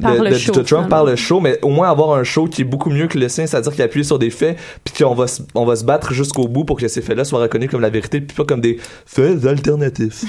[0.00, 1.04] Par de, le de- show, Trump par finalement.
[1.04, 3.46] le show, mais au moins avoir un show qui est beaucoup mieux que le sien,
[3.46, 6.48] c'est-à-dire qu'il appuie sur des faits, puis qu'on va, se- on va se battre jusqu'au
[6.48, 9.44] bout pour que ces faits-là soient reconnus comme la vérité, puis pas comme des faits
[9.46, 10.24] alternatifs.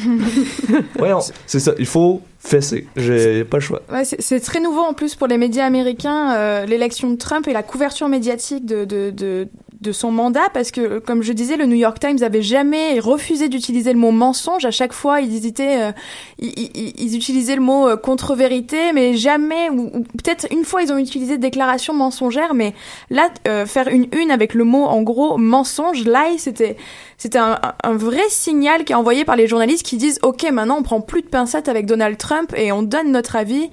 [0.98, 2.88] Voyons, c'est ça, il faut fesser.
[2.96, 3.82] J'ai pas le choix.
[3.92, 7.48] Ouais, c'est- c'est très nouveau en plus pour les médias américains, euh, l'élection de Trump
[7.48, 9.48] et la couverture médiatique de, de, de,
[9.84, 13.00] de son mandat parce que, euh, comme je disais, le New York Times avait jamais
[13.00, 14.66] refusé d'utiliser le mot mensonge.
[14.66, 15.92] À chaque fois, ils hésitaient, euh,
[16.40, 19.90] ils, utilisaient le mot euh, contre-vérité, mais jamais, ou,
[20.24, 22.74] peut-être une fois, ils ont utilisé déclaration mensongère, mais
[23.12, 23.30] là,
[23.66, 26.78] faire une une avec le mot, en gros, mensonge, lie, c'était,
[27.18, 30.78] c'était un- un vrai signal qui est envoyé par les journalistes qui disent, OK, maintenant,
[30.80, 33.70] on prend plus de pincettes avec Donald Trump et on donne notre avis.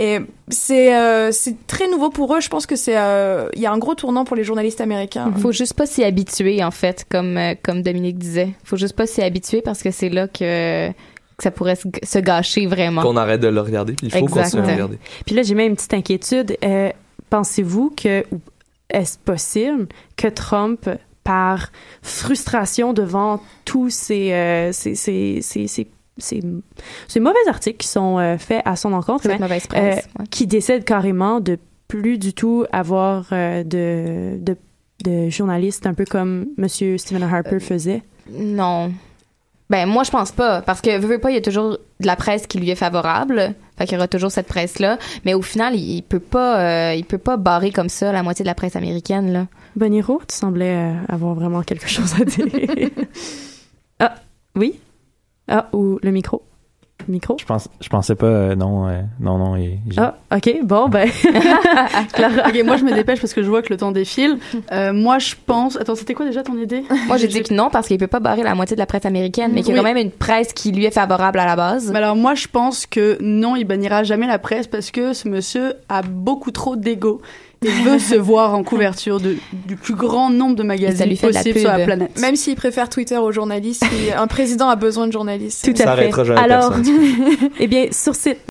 [0.00, 2.40] Et c'est euh, c'est très nouveau pour eux.
[2.40, 5.30] Je pense que c'est euh, il y a un gros tournant pour les journalistes américains.
[5.36, 8.54] Faut juste pas s'y habituer, en fait, comme, euh, comme Dominique disait.
[8.64, 12.18] Faut juste pas s'y habituer parce que c'est là que, que ça pourrait se, se
[12.18, 13.02] gâcher vraiment.
[13.02, 14.98] Qu'on arrête de le regarder, puis il faut à le regarder.
[15.26, 16.56] Puis là, j'ai même une petite inquiétude.
[16.64, 16.90] Euh,
[17.28, 18.24] Pensez-vous que,
[18.88, 19.86] est-ce possible
[20.16, 20.88] que Trump,
[21.22, 21.70] par
[22.02, 25.86] frustration devant tous ces, euh, ces, ces, ces, ces,
[26.20, 26.42] ces-
[27.08, 30.46] ces mauvais articles qui sont euh, faits à son encontre, Cette mauvaise presse, euh, qui
[30.46, 31.58] décide carrément de
[31.88, 34.56] plus du tout avoir euh, de, de,
[35.04, 38.02] de journalistes un peu comme Monsieur Stephen Harper faisait?
[38.32, 38.92] Non.
[39.70, 40.62] Ben, moi, je pense pas.
[40.62, 43.54] Parce que, veux pas, il y a toujours de la presse qui lui est favorable.
[43.78, 44.98] Fait qu'il y aura toujours cette presse-là.
[45.24, 48.22] Mais au final, il, il peut pas, euh, il peut pas barrer comme ça la
[48.24, 49.46] moitié de la presse américaine, là.
[49.76, 52.46] Boniro, tu semblais euh, avoir vraiment quelque chose à dire.
[54.00, 54.14] ah,
[54.56, 54.78] oui?
[55.50, 56.42] Ah, ou le micro?
[57.08, 57.36] Le micro?
[57.40, 59.56] Je pense, je pensais pas, euh, non, euh, non, non.
[59.56, 61.08] j'ai- Ah, OK, bon, ben.
[62.46, 64.38] ok, moi je me dépêche parce que je vois que le temps défile.
[64.72, 65.76] Euh, moi je pense.
[65.78, 66.82] Attends, c'était quoi déjà ton idée?
[67.08, 69.06] Moi, j'ai dit que non parce qu'il peut pas barrer la moitié de la presse
[69.06, 69.88] américaine, mais qu'il y a Oui.
[69.88, 71.90] quand même une presse qui lui est favorable à la base.
[71.90, 75.28] Mais alors moi je pense que non, il bannira jamais la presse parce que ce
[75.28, 77.22] monsieur a beaucoup trop d'ego
[77.62, 79.36] veut se voir en couverture de,
[79.66, 82.18] du plus grand nombre de magazines possible sur la planète.
[82.18, 85.64] Même s'il préfère Twitter aux journalistes, il- un président a besoin de journalistes.
[85.64, 86.10] Tout à fait.
[86.38, 86.72] Alors,
[87.60, 88.38] eh bien, sur cette